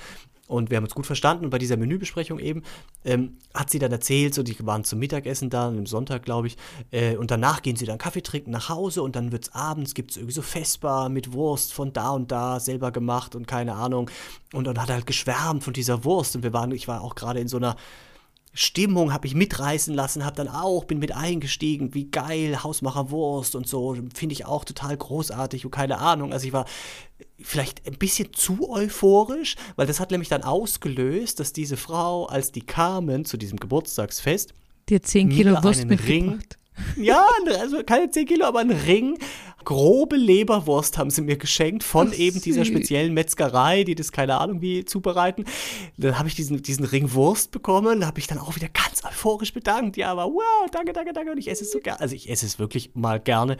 und 0.53 0.69
wir 0.69 0.77
haben 0.77 0.83
uns 0.83 0.93
gut 0.93 1.07
verstanden. 1.07 1.45
Und 1.45 1.49
bei 1.49 1.57
dieser 1.57 1.77
Menübesprechung 1.77 2.39
eben 2.39 2.61
ähm, 3.03 3.37
hat 3.53 3.69
sie 3.69 3.79
dann 3.79 3.91
erzählt, 3.91 4.35
so 4.35 4.43
die 4.43 4.55
waren 4.65 4.83
zum 4.83 4.99
Mittagessen 4.99 5.49
da, 5.49 5.67
am 5.67 5.85
Sonntag, 5.85 6.23
glaube 6.23 6.47
ich. 6.47 6.57
Äh, 6.91 7.17
und 7.17 7.31
danach 7.31 7.61
gehen 7.61 7.75
sie 7.75 7.85
dann 7.85 7.97
Kaffee 7.97 8.21
trinken 8.21 8.51
nach 8.51 8.69
Hause 8.69 9.01
und 9.01 9.15
dann 9.15 9.31
wird 9.31 9.45
es 9.45 9.53
abends, 9.53 9.95
gibt 9.95 10.11
es 10.11 10.17
irgendwie 10.17 10.35
so 10.35 10.43
Vespa 10.43 11.09
mit 11.09 11.33
Wurst 11.33 11.73
von 11.73 11.91
da 11.91 12.11
und 12.11 12.31
da 12.31 12.59
selber 12.59 12.91
gemacht 12.91 13.35
und 13.35 13.47
keine 13.47 13.73
Ahnung. 13.73 14.09
Und 14.53 14.65
dann 14.65 14.79
hat 14.79 14.89
er 14.89 14.95
halt 14.95 15.07
geschwärmt 15.07 15.63
von 15.63 15.73
dieser 15.73 16.03
Wurst. 16.03 16.35
Und 16.35 16.43
wir 16.43 16.53
waren, 16.53 16.71
ich 16.71 16.87
war 16.87 17.01
auch 17.01 17.15
gerade 17.15 17.39
in 17.39 17.47
so 17.47 17.57
einer 17.57 17.75
Stimmung 18.55 19.11
habe 19.11 19.25
ich 19.25 19.33
mitreißen 19.33 19.95
lassen, 19.95 20.23
habe 20.23 20.35
dann 20.35 20.47
auch, 20.47 20.83
bin 20.85 20.99
mit 20.99 21.15
eingestiegen, 21.15 21.95
wie 21.95 22.11
geil, 22.11 22.63
Hausmacherwurst 22.63 23.55
und 23.55 23.67
so, 23.67 23.95
finde 24.13 24.33
ich 24.33 24.45
auch 24.45 24.63
total 24.63 24.95
großartig 24.95 25.65
und 25.65 25.71
keine 25.71 25.97
Ahnung. 25.97 26.31
Also 26.31 26.45
ich 26.45 26.53
war 26.53 26.65
vielleicht 27.43 27.85
ein 27.87 27.97
bisschen 27.97 28.33
zu 28.33 28.69
euphorisch, 28.69 29.55
weil 29.75 29.87
das 29.87 29.99
hat 29.99 30.11
nämlich 30.11 30.29
dann 30.29 30.43
ausgelöst, 30.43 31.39
dass 31.39 31.53
diese 31.53 31.77
Frau, 31.77 32.25
als 32.25 32.51
die 32.51 32.61
kamen 32.61 33.25
zu 33.25 33.37
diesem 33.37 33.59
Geburtstagsfest, 33.59 34.53
dir 34.89 35.01
10 35.01 35.29
Kilo 35.29 35.63
Wurst 35.63 35.85
mitgebracht. 35.85 36.07
Ring, 36.07 36.39
ja, 36.97 37.25
also 37.59 37.83
keine 37.83 38.09
10 38.09 38.25
Kilo, 38.25 38.45
aber 38.45 38.59
ein 38.59 38.71
Ring. 38.71 39.17
Grobe 39.63 40.17
Leberwurst 40.17 40.97
haben 40.97 41.09
sie 41.09 41.21
mir 41.21 41.37
geschenkt 41.37 41.83
von 41.83 42.09
Ach, 42.11 42.17
eben 42.17 42.41
dieser 42.41 42.65
speziellen 42.65 43.13
Metzgerei, 43.13 43.85
die 43.85 43.95
das 43.95 44.11
keine 44.11 44.37
Ahnung 44.39 44.61
wie 44.61 44.83
zubereiten. 44.83 45.45
Dann 45.97 46.19
habe 46.19 46.27
ich 46.27 46.35
diesen, 46.35 46.61
diesen 46.61 46.83
Ring 46.83 47.13
Wurst 47.13 47.51
bekommen, 47.51 48.01
da 48.01 48.07
habe 48.07 48.19
ich 48.19 48.27
dann 48.27 48.39
auch 48.39 48.57
wieder 48.57 48.67
ganz 48.67 49.05
euphorisch 49.05 49.53
bedankt. 49.53 49.95
Ja, 49.95 50.11
aber 50.11 50.25
wow, 50.25 50.69
danke, 50.71 50.91
danke, 50.91 51.13
danke. 51.13 51.31
Und 51.31 51.37
ich 51.37 51.49
esse 51.49 51.63
es 51.63 51.71
so 51.71 51.79
gerne. 51.79 52.01
Also 52.01 52.13
ich 52.13 52.29
esse 52.29 52.45
es 52.45 52.59
wirklich 52.59 52.91
mal 52.93 53.21
gerne. 53.21 53.57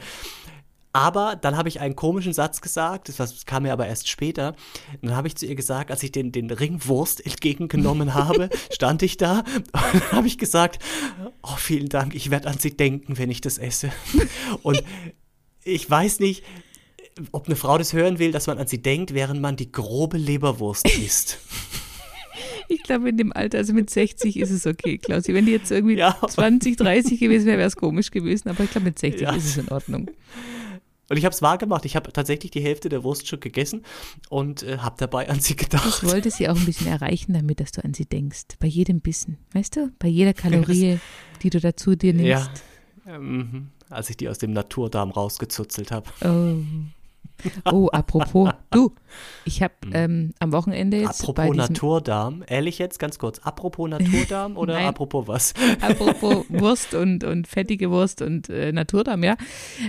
Aber 0.94 1.34
dann 1.34 1.56
habe 1.56 1.68
ich 1.68 1.80
einen 1.80 1.96
komischen 1.96 2.32
Satz 2.32 2.60
gesagt, 2.60 3.12
das, 3.18 3.46
kam 3.46 3.64
mir 3.64 3.72
aber 3.72 3.88
erst 3.88 4.08
später. 4.08 4.54
Und 4.92 5.08
dann 5.08 5.16
habe 5.16 5.26
ich 5.26 5.34
zu 5.34 5.44
ihr 5.44 5.56
gesagt, 5.56 5.90
als 5.90 6.04
ich 6.04 6.12
den, 6.12 6.30
den 6.30 6.48
Ring 6.50 6.80
Wurst 6.84 7.26
entgegengenommen 7.26 8.14
habe, 8.14 8.48
stand 8.70 9.02
ich 9.02 9.16
da 9.16 9.40
und 9.40 9.74
dann 9.74 10.12
habe 10.12 10.28
ich 10.28 10.38
gesagt, 10.38 10.78
oh, 11.42 11.56
vielen 11.56 11.88
Dank, 11.88 12.14
ich 12.14 12.30
werde 12.30 12.48
an 12.48 12.60
Sie 12.60 12.76
denken, 12.76 13.18
wenn 13.18 13.28
ich 13.28 13.40
das 13.40 13.58
esse. 13.58 13.90
Und 14.62 14.84
ich 15.64 15.90
weiß 15.90 16.20
nicht, 16.20 16.44
ob 17.32 17.46
eine 17.46 17.56
Frau 17.56 17.76
das 17.76 17.92
hören 17.92 18.20
will, 18.20 18.30
dass 18.30 18.46
man 18.46 18.58
an 18.58 18.66
sie 18.66 18.80
denkt, 18.80 19.14
während 19.14 19.40
man 19.40 19.56
die 19.56 19.72
grobe 19.72 20.16
Leberwurst 20.16 20.88
isst. 21.04 21.38
Ich 22.68 22.82
glaube, 22.82 23.08
in 23.08 23.16
dem 23.16 23.32
Alter, 23.32 23.58
also 23.58 23.72
mit 23.72 23.90
60 23.90 24.38
ist 24.38 24.50
es 24.50 24.66
okay, 24.66 24.98
Klausi. 24.98 25.34
Wenn 25.34 25.46
die 25.46 25.52
jetzt 25.52 25.70
irgendwie 25.70 25.96
ja. 25.96 26.16
20, 26.26 26.76
30 26.76 27.18
gewesen 27.18 27.46
wäre, 27.46 27.58
wäre 27.58 27.68
es 27.68 27.76
komisch 27.76 28.10
gewesen. 28.10 28.48
Aber 28.48 28.62
ich 28.64 28.70
glaube, 28.70 28.86
mit 28.86 28.98
60 28.98 29.22
ja. 29.22 29.34
ist 29.34 29.44
es 29.44 29.56
in 29.56 29.68
Ordnung. 29.68 30.10
Und 31.08 31.16
ich 31.18 31.24
habe 31.24 31.34
es 31.34 31.42
wahr 31.42 31.58
gemacht. 31.58 31.84
Ich 31.84 31.96
habe 31.96 32.12
tatsächlich 32.12 32.50
die 32.50 32.62
Hälfte 32.62 32.88
der 32.88 33.04
Wurst 33.04 33.28
schon 33.28 33.40
gegessen 33.40 33.82
und 34.30 34.62
äh, 34.62 34.78
habe 34.78 34.96
dabei 34.98 35.28
an 35.28 35.40
sie 35.40 35.56
gedacht. 35.56 36.02
Ich 36.02 36.08
wollte 36.08 36.30
sie 36.30 36.48
auch 36.48 36.56
ein 36.56 36.64
bisschen 36.64 36.86
erreichen, 36.86 37.34
damit 37.34 37.60
dass 37.60 37.72
du 37.72 37.84
an 37.84 37.94
sie 37.94 38.06
denkst. 38.06 38.56
Bei 38.58 38.66
jedem 38.66 39.00
Bissen. 39.00 39.38
Weißt 39.52 39.76
du? 39.76 39.92
Bei 39.98 40.08
jeder 40.08 40.32
Kalorie, 40.34 40.98
die 41.42 41.50
du 41.50 41.60
dazu 41.60 41.94
dir 41.94 42.14
nimmst. 42.14 42.50
Ja. 43.06 43.18
Mhm. 43.18 43.68
Als 43.90 44.08
ich 44.08 44.16
die 44.16 44.28
aus 44.28 44.38
dem 44.38 44.52
Naturdarm 44.52 45.10
rausgezuzelt 45.10 45.90
habe. 45.90 46.10
Oh. 46.24 46.62
Oh, 47.70 47.88
apropos, 47.92 48.50
du, 48.70 48.94
ich 49.44 49.62
habe 49.62 49.74
hm. 49.84 49.92
ähm, 49.92 50.34
am 50.38 50.52
Wochenende 50.52 50.98
jetzt. 50.98 51.22
Apropos 51.22 51.54
Naturdarm, 51.54 52.44
ehrlich 52.46 52.78
jetzt, 52.78 52.98
ganz 52.98 53.18
kurz, 53.18 53.38
apropos 53.40 53.90
Naturdarm 53.90 54.56
oder 54.56 54.78
apropos 54.78 55.28
was? 55.28 55.54
Apropos 55.80 56.46
Wurst 56.48 56.94
und, 56.94 57.24
und 57.24 57.46
fettige 57.46 57.90
Wurst 57.90 58.22
und 58.22 58.48
äh, 58.48 58.72
Naturdarm, 58.72 59.24
ja. 59.24 59.36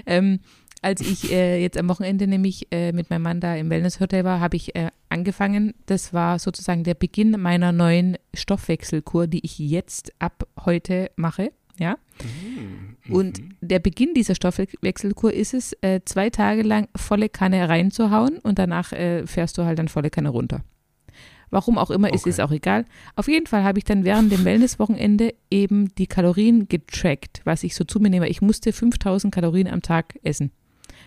Ähm, 0.06 0.39
als 0.82 1.02
ich 1.02 1.32
äh, 1.32 1.62
jetzt 1.62 1.78
am 1.78 1.90
Wochenende 1.90 2.28
nämlich 2.28 2.68
äh, 2.72 2.92
mit 2.92 3.10
meinem 3.10 3.24
Mann 3.24 3.40
da 3.40 3.56
im 3.56 3.70
Wellnesshotel 3.70 4.24
war, 4.24 4.40
habe 4.40 4.56
ich 4.56 4.76
äh, 4.76 4.92
angefangen. 5.10 5.74
Das 5.88 6.14
war 6.14 6.38
sozusagen 6.40 6.84
der 6.84 6.94
Beginn 6.94 7.32
meiner 7.32 7.72
neuen 7.72 8.18
Stoffwechselkur, 8.34 9.28
die 9.28 9.44
ich 9.44 9.58
jetzt 9.58 10.14
ab 10.20 10.48
heute 10.64 11.10
mache. 11.16 11.52
Ja. 11.80 11.98
Mhm. 13.08 13.14
Und 13.14 13.42
der 13.62 13.80
Beginn 13.80 14.14
dieser 14.14 14.36
Stoffwechselkur 14.36 15.34
ist 15.34 15.54
es, 15.54 15.74
äh, 15.82 16.02
zwei 16.06 16.30
Tage 16.30 16.62
lang 16.62 16.88
volle 16.96 17.30
Kanne 17.30 17.68
reinzuhauen 17.68 18.38
und 18.40 18.60
danach 18.60 18.92
äh, 18.94 19.26
fährst 19.26 19.58
du 19.58 19.64
halt 19.64 19.80
dann 19.80 19.88
volle 19.88 20.10
Kanne 20.10 20.30
runter. 20.30 20.64
Warum 21.50 21.78
auch 21.78 21.92
immer, 21.92 22.08
okay. 22.08 22.16
ist 22.16 22.28
es 22.28 22.40
auch 22.40 22.52
egal. 22.52 22.86
Auf 23.16 23.28
jeden 23.28 23.48
Fall 23.48 23.64
habe 23.64 23.78
ich 23.78 23.86
dann 23.86 24.04
während 24.04 24.32
dem 24.32 24.46
Wellnesswochenende 24.46 25.34
eben 25.52 25.94
die 25.96 26.08
Kalorien 26.08 26.68
getrackt, 26.68 27.42
was 27.44 27.64
ich 27.64 27.76
so 27.76 27.84
zu 27.84 28.00
mir 28.00 28.10
nehme. 28.10 28.30
Ich 28.30 28.42
musste 28.42 28.74
5000 28.74 29.34
Kalorien 29.34 29.68
am 29.68 29.82
Tag 29.82 30.20
essen 30.24 30.52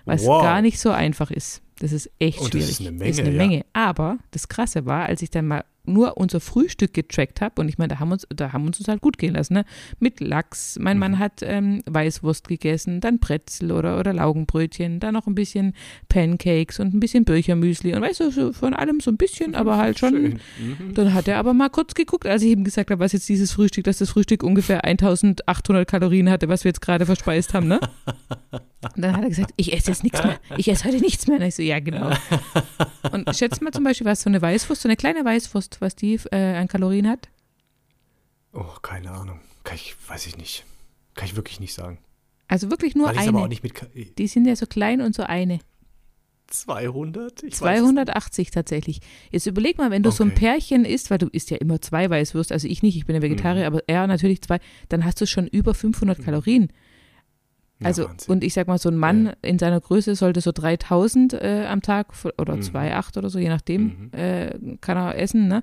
was 0.09 0.25
wow. 0.25 0.43
gar 0.43 0.63
nicht 0.63 0.79
so 0.79 0.91
einfach 0.91 1.31
ist. 1.31 1.63
Das 1.81 1.93
ist 1.93 2.11
echt 2.19 2.41
oh, 2.41 2.47
schwierig. 2.47 2.67
Das 2.67 2.71
ist 2.71 2.81
eine 2.81 2.91
Menge. 2.91 3.11
Das 3.11 3.19
ist 3.19 3.27
eine 3.27 3.37
Menge. 3.37 3.65
Aber 3.73 4.19
das 4.33 4.49
Krasse 4.49 4.87
war, 4.87 5.07
als 5.07 5.23
ich 5.23 5.31
dann 5.31 5.47
mal 5.47 5.65
nur 5.89 6.19
unser 6.19 6.41
Frühstück 6.41 6.93
getrackt 6.93 7.41
habe 7.41 7.61
und 7.61 7.69
ich 7.69 7.79
meine, 7.79 7.95
da 7.95 8.01
haben 8.01 8.13
uns, 8.13 8.27
da 8.29 8.53
haben 8.53 8.67
uns 8.67 8.87
halt 8.87 9.01
gut 9.01 9.19
gehen 9.19 9.35
lassen, 9.35 9.55
ne? 9.55 9.65
Mit 9.99 10.21
Lachs. 10.21 10.79
Mein 10.79 10.99
mhm. 10.99 11.01
Mann 11.01 11.19
hat 11.19 11.41
ähm, 11.43 11.83
Weißwurst 11.87 12.47
gegessen, 12.47 13.01
dann 13.01 13.19
Brezel 13.19 13.73
oder, 13.73 13.99
oder 13.99 14.13
Laugenbrötchen, 14.13 15.01
dann 15.01 15.15
noch 15.15 15.27
ein 15.27 15.35
bisschen 15.35 15.75
Pancakes 16.09 16.79
und 16.79 16.95
ein 16.95 17.01
bisschen 17.01 17.25
Birchermüsli 17.25 17.95
und 17.95 18.03
weißt 18.03 18.21
du, 18.21 18.31
so 18.31 18.53
von 18.53 18.75
allem 18.75 19.01
so 19.01 19.11
ein 19.11 19.17
bisschen, 19.17 19.55
aber 19.55 19.79
halt 19.79 19.99
schon. 19.99 20.39
Mhm. 20.59 20.95
Dann 20.95 21.15
hat 21.15 21.27
er 21.27 21.39
aber 21.39 21.55
mal 21.55 21.71
kurz 21.71 21.95
geguckt, 21.95 22.27
als 22.27 22.43
ich 22.43 22.51
ihm 22.51 22.65
gesagt 22.65 22.91
habe, 22.91 23.03
was 23.03 23.13
jetzt 23.13 23.29
dieses 23.29 23.53
Frühstück, 23.53 23.85
dass 23.85 23.99
das 23.99 24.11
Frühstück 24.11 24.43
ungefähr 24.43 24.85
1800 24.85 25.89
Kalorien 25.89 26.29
hatte, 26.29 26.49
was 26.49 26.65
wir 26.65 26.71
jetzt 26.71 26.83
gerade 26.83 27.07
verspeist 27.07 27.55
haben, 27.55 27.67
ne? 27.67 27.81
Und 28.81 29.03
dann 29.03 29.17
hat 29.17 29.23
er 29.25 29.29
gesagt, 29.29 29.53
ich 29.57 29.73
esse 29.73 29.91
jetzt 29.91 30.05
nichts 30.05 30.23
mehr. 30.23 30.39
Ich 30.57 30.69
esse 30.69 30.85
heute 30.85 30.99
nichts 30.99 31.27
mehr. 31.27 31.39
Und 31.39 31.43
ich 31.43 31.57
so, 31.57 31.63
ja, 31.63 31.81
genau. 31.81 32.11
Und 33.13 33.35
schätze 33.37 33.63
mal 33.65 33.73
zum 33.73 33.83
Beispiel, 33.83 34.07
was 34.07 34.23
so 34.23 34.31
eine 34.31 34.41
Weißwurst, 34.41 34.83
so 34.83 34.89
eine 34.89 34.97
kleine 34.97 35.25
Weißwurst, 35.25 35.81
was 35.81 35.97
die 35.97 36.15
äh, 36.31 36.55
an 36.57 36.69
Kalorien 36.69 37.09
hat? 37.09 37.29
Oh, 38.53 38.65
keine 38.81 39.11
Ahnung. 39.11 39.41
Kann 39.65 39.77
ich, 39.77 39.97
weiß 40.09 40.27
ich 40.27 40.37
nicht. 40.37 40.65
Kann 41.15 41.27
ich 41.27 41.35
wirklich 41.35 41.59
nicht 41.59 41.75
sagen. 41.75 41.99
Also 42.47 42.71
wirklich 42.71 42.95
nur 42.95 43.09
Weil 43.09 43.19
eine. 43.19 43.29
Aber 43.29 43.43
auch 43.43 43.49
nicht 43.49 43.65
mit 43.65 43.75
die 44.19 44.27
sind 44.29 44.47
ja 44.47 44.55
so 44.55 44.67
klein 44.67 45.01
und 45.01 45.15
so 45.15 45.25
eine. 45.25 45.59
200? 46.47 47.43
Ich 47.43 47.55
280 47.55 48.51
tatsächlich. 48.51 49.01
Jetzt 49.31 49.47
überleg 49.47 49.77
mal, 49.77 49.91
wenn 49.91 50.03
du 50.03 50.09
okay. 50.09 50.17
so 50.17 50.25
ein 50.25 50.35
Pärchen 50.35 50.85
isst, 50.85 51.11
weil 51.11 51.19
du 51.19 51.27
isst 51.27 51.51
ja 51.51 51.59
immer 51.59 51.81
zwei 51.81 52.09
Weißwürste, 52.09 52.55
also 52.55 52.67
ich 52.67 52.83
nicht, 52.83 52.97
ich 52.97 53.05
bin 53.05 53.17
ja 53.17 53.23
Vegetarier, 53.23 53.69
mhm. 53.69 53.77
aber 53.77 53.83
er 53.87 54.07
natürlich 54.07 54.41
zwei, 54.41 54.59
dann 54.89 55.05
hast 55.05 55.21
du 55.21 55.27
schon 55.27 55.47
über 55.47 55.75
500 55.75 56.19
mhm. 56.19 56.23
Kalorien. 56.23 56.73
Also, 57.83 58.03
ja, 58.03 58.11
und 58.27 58.43
ich 58.43 58.55
sag 58.55 58.67
mal, 58.67 58.79
so 58.79 58.89
ein 58.89 58.97
Mann 58.97 59.27
ja. 59.27 59.33
in 59.43 59.59
seiner 59.59 59.81
Größe 59.81 60.17
sollte 60.17 60.41
so 60.41 60.51
3000 60.53 61.35
äh, 61.35 61.67
am 61.69 61.81
Tag 61.81 62.09
oder 62.37 62.57
mhm. 62.57 62.63
2,8 62.63 63.19
oder 63.19 63.31
so, 63.31 63.39
je 63.39 63.49
nachdem, 63.49 64.11
mhm. 64.13 64.19
äh, 64.19 64.77
kann 64.81 64.97
er 64.97 65.17
essen, 65.19 65.49
ne? 65.49 65.63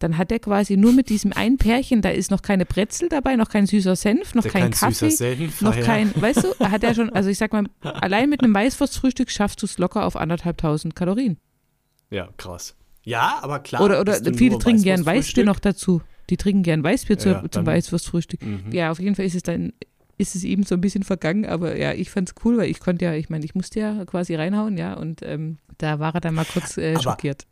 Dann 0.00 0.16
hat 0.16 0.30
er 0.30 0.38
quasi 0.38 0.76
nur 0.76 0.92
mit 0.92 1.08
diesem 1.08 1.32
einen 1.32 1.58
Pärchen, 1.58 2.02
da 2.02 2.10
ist 2.10 2.30
noch 2.30 2.42
keine 2.42 2.64
Brezel 2.64 3.08
dabei, 3.08 3.34
noch 3.34 3.48
kein 3.48 3.66
süßer 3.66 3.96
Senf, 3.96 4.34
noch 4.36 4.44
kein, 4.44 4.70
kein 4.70 4.70
Kaffee, 4.70 5.10
Senf, 5.10 5.60
noch 5.60 5.74
ja. 5.74 5.82
kein, 5.82 6.12
weißt 6.14 6.44
du, 6.44 6.70
hat 6.70 6.84
er 6.84 6.94
schon, 6.94 7.10
also 7.14 7.28
ich 7.28 7.38
sag 7.38 7.52
mal, 7.52 7.64
allein 7.80 8.30
mit 8.30 8.42
einem 8.42 8.54
Weißwurstfrühstück 8.54 9.28
schaffst 9.30 9.60
du 9.60 9.66
es 9.66 9.78
locker 9.78 10.06
auf 10.06 10.14
anderthalbtausend 10.14 10.94
Kalorien. 10.94 11.36
Ja, 12.10 12.28
krass. 12.36 12.76
Ja, 13.02 13.38
aber 13.42 13.58
klar. 13.60 13.82
Oder, 13.82 14.00
oder 14.00 14.14
viele 14.34 14.58
trinken 14.58 14.82
gern 14.82 15.04
Weißbier 15.04 15.44
noch 15.44 15.58
dazu. 15.58 16.02
Die 16.30 16.36
trinken 16.36 16.62
gern 16.62 16.84
Weißbier 16.84 17.18
zu, 17.18 17.30
ja, 17.30 17.44
zum 17.50 17.64
Weißwurstfrühstück. 17.64 18.42
Mhm. 18.42 18.70
Ja, 18.70 18.90
auf 18.90 19.00
jeden 19.00 19.14
Fall 19.14 19.24
ist 19.24 19.34
es 19.34 19.42
dann 19.42 19.72
ist 20.18 20.34
es 20.34 20.44
eben 20.44 20.64
so 20.64 20.74
ein 20.74 20.80
bisschen 20.80 21.04
vergangen, 21.04 21.46
aber 21.46 21.76
ja, 21.76 21.92
ich 21.94 22.10
fand 22.10 22.28
es 22.28 22.34
cool, 22.44 22.58
weil 22.58 22.70
ich 22.70 22.80
konnte 22.80 23.04
ja, 23.04 23.14
ich 23.14 23.30
meine, 23.30 23.44
ich 23.44 23.54
musste 23.54 23.80
ja 23.80 24.04
quasi 24.04 24.34
reinhauen, 24.34 24.76
ja, 24.76 24.94
und 24.94 25.22
ähm, 25.22 25.58
da 25.78 26.00
war 26.00 26.14
er 26.14 26.20
dann 26.20 26.34
mal 26.34 26.44
kurz 26.44 26.76
äh, 26.76 26.94
aber, 26.94 27.02
schockiert. 27.02 27.46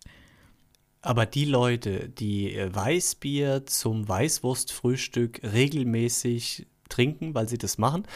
Aber 1.01 1.25
die 1.25 1.45
Leute, 1.45 2.09
die 2.09 2.53
äh, 2.53 2.75
Weißbier 2.75 3.65
zum 3.67 4.09
Weißwurstfrühstück 4.09 5.41
regelmäßig 5.45 6.67
trinken, 6.89 7.35
weil 7.35 7.49
sie 7.49 7.59
das 7.59 7.79
machen, 7.79 8.07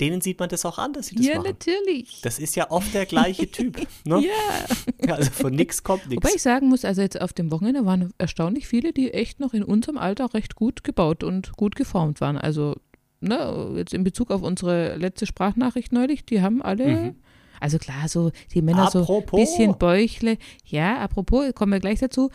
denen 0.00 0.20
sieht 0.20 0.38
man 0.38 0.48
das 0.48 0.64
auch 0.64 0.78
an, 0.78 0.92
dass 0.92 1.08
sie 1.08 1.16
das 1.16 1.26
ja, 1.26 1.36
machen. 1.36 1.46
Ja, 1.46 1.52
natürlich. 1.52 2.20
Das 2.22 2.38
ist 2.38 2.56
ja 2.56 2.70
oft 2.70 2.94
der 2.94 3.06
gleiche 3.06 3.50
Typ. 3.50 3.86
Ne? 4.04 4.24
ja. 4.26 5.14
Also 5.14 5.30
von 5.30 5.52
nichts 5.52 5.82
kommt 5.82 6.08
nichts. 6.08 6.24
Wobei 6.24 6.34
ich 6.34 6.42
sagen 6.42 6.68
muss, 6.68 6.84
also 6.84 7.02
jetzt 7.02 7.20
auf 7.20 7.32
dem 7.32 7.50
Wochenende 7.50 7.84
waren 7.84 8.14
erstaunlich 8.16 8.66
viele, 8.66 8.92
die 8.92 9.12
echt 9.12 9.40
noch 9.40 9.52
in 9.52 9.62
unserem 9.62 9.98
Alter 9.98 10.32
recht 10.32 10.54
gut 10.54 10.84
gebaut 10.84 11.24
und 11.24 11.52
gut 11.56 11.76
geformt 11.76 12.20
waren. 12.20 12.38
Also 12.38 12.76
ne, 13.20 13.72
jetzt 13.76 13.94
in 13.94 14.04
Bezug 14.04 14.30
auf 14.30 14.42
unsere 14.42 14.96
letzte 14.96 15.26
Sprachnachricht 15.26 15.92
neulich, 15.92 16.24
die 16.24 16.42
haben 16.42 16.62
alle, 16.62 16.86
mhm. 16.86 17.14
also 17.60 17.78
klar, 17.78 18.08
so 18.08 18.30
die 18.52 18.62
Männer 18.62 18.86
apropos. 18.86 19.30
so 19.30 19.36
ein 19.36 19.40
bisschen 19.40 19.78
Bäuchle. 19.78 20.38
Ja, 20.64 20.98
apropos, 20.98 21.54
kommen 21.54 21.72
wir 21.72 21.80
gleich 21.80 22.00
dazu. 22.00 22.30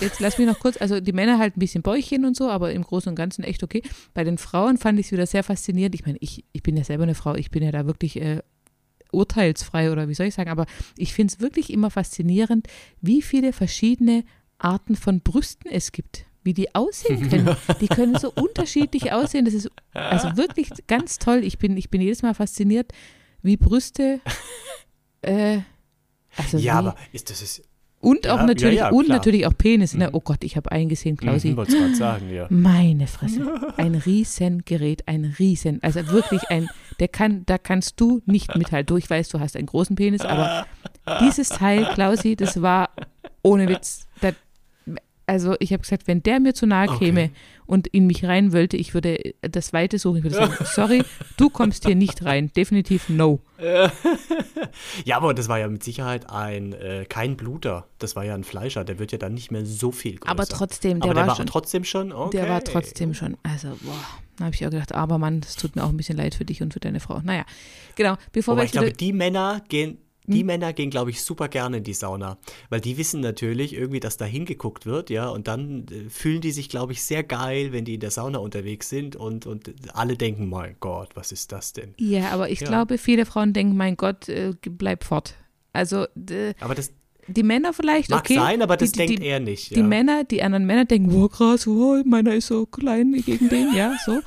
Jetzt 0.00 0.20
lass 0.20 0.38
mich 0.38 0.46
noch 0.46 0.58
kurz, 0.58 0.80
also 0.80 1.00
die 1.00 1.12
Männer 1.12 1.38
halt 1.38 1.56
ein 1.56 1.60
bisschen 1.60 1.82
Bäuchchen 1.82 2.24
und 2.24 2.36
so, 2.36 2.48
aber 2.48 2.72
im 2.72 2.82
Großen 2.82 3.10
und 3.10 3.16
Ganzen 3.16 3.42
echt 3.44 3.62
okay. 3.62 3.82
Bei 4.14 4.24
den 4.24 4.38
Frauen 4.38 4.78
fand 4.78 4.98
ich 4.98 5.06
es 5.06 5.12
wieder 5.12 5.26
sehr 5.26 5.42
faszinierend. 5.42 5.94
Ich 5.94 6.06
meine, 6.06 6.18
ich, 6.20 6.44
ich 6.52 6.62
bin 6.62 6.76
ja 6.76 6.84
selber 6.84 7.02
eine 7.02 7.14
Frau, 7.14 7.34
ich 7.34 7.50
bin 7.50 7.62
ja 7.62 7.72
da 7.72 7.86
wirklich 7.86 8.20
äh, 8.20 8.40
urteilsfrei 9.12 9.90
oder 9.90 10.08
wie 10.08 10.14
soll 10.14 10.26
ich 10.26 10.34
sagen, 10.34 10.50
aber 10.50 10.66
ich 10.96 11.12
finde 11.12 11.34
es 11.34 11.40
wirklich 11.40 11.72
immer 11.72 11.90
faszinierend, 11.90 12.68
wie 13.00 13.22
viele 13.22 13.52
verschiedene 13.52 14.24
Arten 14.58 14.94
von 14.94 15.20
Brüsten 15.20 15.70
es 15.70 15.92
gibt 15.92 16.26
wie 16.42 16.54
die 16.54 16.74
aussehen 16.74 17.28
können. 17.28 17.56
Die 17.80 17.88
können 17.88 18.16
so 18.18 18.32
unterschiedlich 18.34 19.12
aussehen. 19.12 19.44
Das 19.44 19.54
ist 19.54 19.70
also 19.92 20.36
wirklich 20.36 20.70
ganz 20.86 21.18
toll. 21.18 21.44
Ich 21.44 21.58
bin, 21.58 21.76
ich 21.76 21.90
bin 21.90 22.00
jedes 22.00 22.22
Mal 22.22 22.34
fasziniert, 22.34 22.92
wie 23.42 23.56
Brüste. 23.56 24.20
Äh, 25.22 25.60
also 26.34 26.56
ja, 26.56 26.62
wie, 26.62 26.78
aber 26.78 26.96
ist 27.12 27.28
das 27.28 27.42
ist. 27.42 27.62
Und 28.00 28.24
ja, 28.24 28.34
auch 28.34 28.46
natürlich, 28.46 28.78
ja, 28.78 28.86
ja, 28.86 28.90
und 28.90 29.08
natürlich 29.08 29.46
auch 29.46 29.52
Penis. 29.56 29.92
Ne? 29.92 30.06
Mhm. 30.06 30.14
Oh 30.14 30.20
Gott, 30.20 30.42
ich 30.42 30.56
habe 30.56 30.72
eingesehen, 30.72 31.18
Klausi. 31.18 31.50
Mhm, 31.50 31.56
wollte 31.56 31.76
gerade 31.76 31.94
sagen, 31.94 32.30
ja. 32.30 32.46
Meine 32.50 33.06
Fresse. 33.06 33.42
Ein 33.76 33.94
Riesengerät, 33.94 35.06
ein 35.06 35.34
Riesen. 35.38 35.82
Also 35.82 36.08
wirklich 36.08 36.48
ein, 36.48 36.68
der 36.98 37.08
kann, 37.08 37.44
da 37.44 37.58
kannst 37.58 38.00
du 38.00 38.22
nicht 38.24 38.56
mithalten. 38.56 38.86
Du, 38.86 38.96
ich 38.96 39.10
weiß, 39.10 39.28
du 39.28 39.40
hast 39.40 39.56
einen 39.56 39.66
großen 39.66 39.96
Penis, 39.96 40.22
aber 40.22 40.66
dieses 41.20 41.50
Teil, 41.50 41.84
Klausi, 41.92 42.36
das 42.36 42.62
war 42.62 42.88
ohne 43.42 43.68
Witz. 43.68 44.06
Also 45.30 45.54
ich 45.60 45.72
habe 45.72 45.82
gesagt, 45.82 46.08
wenn 46.08 46.24
der 46.24 46.40
mir 46.40 46.54
zu 46.54 46.66
nahe 46.66 46.88
käme 46.98 47.26
okay. 47.26 47.32
und 47.66 47.86
in 47.86 48.08
mich 48.08 48.24
rein 48.24 48.52
wollte, 48.52 48.76
ich 48.76 48.94
würde 48.94 49.32
das 49.42 49.72
Weite 49.72 50.00
suchen. 50.00 50.16
Ich 50.16 50.24
würde 50.24 50.34
sagen, 50.34 50.54
sorry, 50.64 51.04
du 51.36 51.50
kommst 51.50 51.86
hier 51.86 51.94
nicht 51.94 52.24
rein. 52.24 52.50
Definitiv 52.56 53.08
no. 53.08 53.38
ja, 55.04 55.16
aber 55.16 55.32
das 55.32 55.48
war 55.48 55.60
ja 55.60 55.68
mit 55.68 55.84
Sicherheit 55.84 56.28
ein 56.28 56.72
äh, 56.72 57.04
kein 57.08 57.36
Bluter. 57.36 57.86
Das 58.00 58.16
war 58.16 58.24
ja 58.24 58.34
ein 58.34 58.42
Fleischer. 58.42 58.82
Der 58.82 58.98
wird 58.98 59.12
ja 59.12 59.18
dann 59.18 59.34
nicht 59.34 59.52
mehr 59.52 59.64
so 59.64 59.92
viel 59.92 60.16
größer. 60.16 60.32
Aber 60.32 60.46
trotzdem, 60.46 60.98
der, 60.98 61.04
aber 61.04 61.20
der 61.20 61.28
war, 61.28 61.38
war, 61.38 61.46
trotzdem 61.46 61.84
schon. 61.84 62.10
Okay. 62.10 62.36
Der 62.36 62.48
war 62.48 62.64
trotzdem 62.64 63.14
schon. 63.14 63.36
Also 63.44 63.68
boah, 63.82 64.04
da 64.36 64.46
habe 64.46 64.54
ich 64.56 64.66
auch 64.66 64.70
gedacht, 64.70 64.96
aber 64.96 65.18
Mann, 65.18 65.42
das 65.42 65.54
tut 65.54 65.76
mir 65.76 65.84
auch 65.84 65.90
ein 65.90 65.96
bisschen 65.96 66.16
leid 66.16 66.34
für 66.34 66.44
dich 66.44 66.60
und 66.60 66.72
für 66.72 66.80
deine 66.80 66.98
Frau. 66.98 67.20
Naja, 67.22 67.44
genau. 67.94 68.16
Bevor 68.32 68.54
aber 68.54 68.62
wir 68.62 68.66
ich 68.66 68.72
glaube, 68.72 68.92
die 68.92 69.12
Männer 69.12 69.62
gehen 69.68 69.98
die 70.26 70.40
hm? 70.40 70.46
Männer 70.46 70.72
gehen, 70.72 70.90
glaube 70.90 71.10
ich, 71.10 71.22
super 71.22 71.48
gerne 71.48 71.78
in 71.78 71.84
die 71.84 71.94
Sauna, 71.94 72.38
weil 72.68 72.80
die 72.80 72.98
wissen 72.98 73.20
natürlich 73.20 73.74
irgendwie, 73.74 74.00
dass 74.00 74.16
da 74.16 74.24
hingeguckt 74.24 74.86
wird, 74.86 75.10
ja, 75.10 75.28
und 75.28 75.48
dann 75.48 75.86
äh, 75.90 76.08
fühlen 76.08 76.40
die 76.40 76.52
sich, 76.52 76.68
glaube 76.68 76.92
ich, 76.92 77.02
sehr 77.02 77.22
geil, 77.22 77.72
wenn 77.72 77.84
die 77.84 77.94
in 77.94 78.00
der 78.00 78.10
Sauna 78.10 78.38
unterwegs 78.38 78.88
sind 78.88 79.16
und, 79.16 79.46
und 79.46 79.72
alle 79.94 80.16
denken, 80.16 80.48
mein 80.48 80.76
Gott, 80.80 81.10
was 81.14 81.32
ist 81.32 81.52
das 81.52 81.72
denn? 81.72 81.94
Ja, 81.98 82.30
aber 82.30 82.50
ich 82.50 82.60
ja. 82.60 82.68
glaube, 82.68 82.98
viele 82.98 83.26
Frauen 83.26 83.52
denken, 83.52 83.76
mein 83.76 83.96
Gott, 83.96 84.28
äh, 84.28 84.52
bleib 84.60 85.04
fort. 85.04 85.34
Also, 85.72 86.06
aber 86.60 86.74
das, 86.74 86.92
die 87.26 87.42
Männer 87.42 87.72
vielleicht, 87.72 88.10
Mag 88.10 88.20
okay. 88.20 88.34
sein, 88.34 88.62
aber 88.62 88.76
das 88.76 88.92
die, 88.92 88.98
denkt 88.98 89.22
die, 89.22 89.26
er 89.26 89.40
nicht. 89.40 89.70
Ja. 89.70 89.76
Die 89.76 89.82
Männer, 89.82 90.24
die 90.24 90.42
anderen 90.42 90.66
Männer 90.66 90.84
denken, 90.84 91.12
wow, 91.12 91.30
krass, 91.30 91.66
wow, 91.66 92.02
meiner 92.04 92.34
ist 92.34 92.48
so 92.48 92.66
klein 92.66 93.12
gegen 93.24 93.48
den, 93.48 93.74
ja, 93.74 93.96
so. 94.04 94.20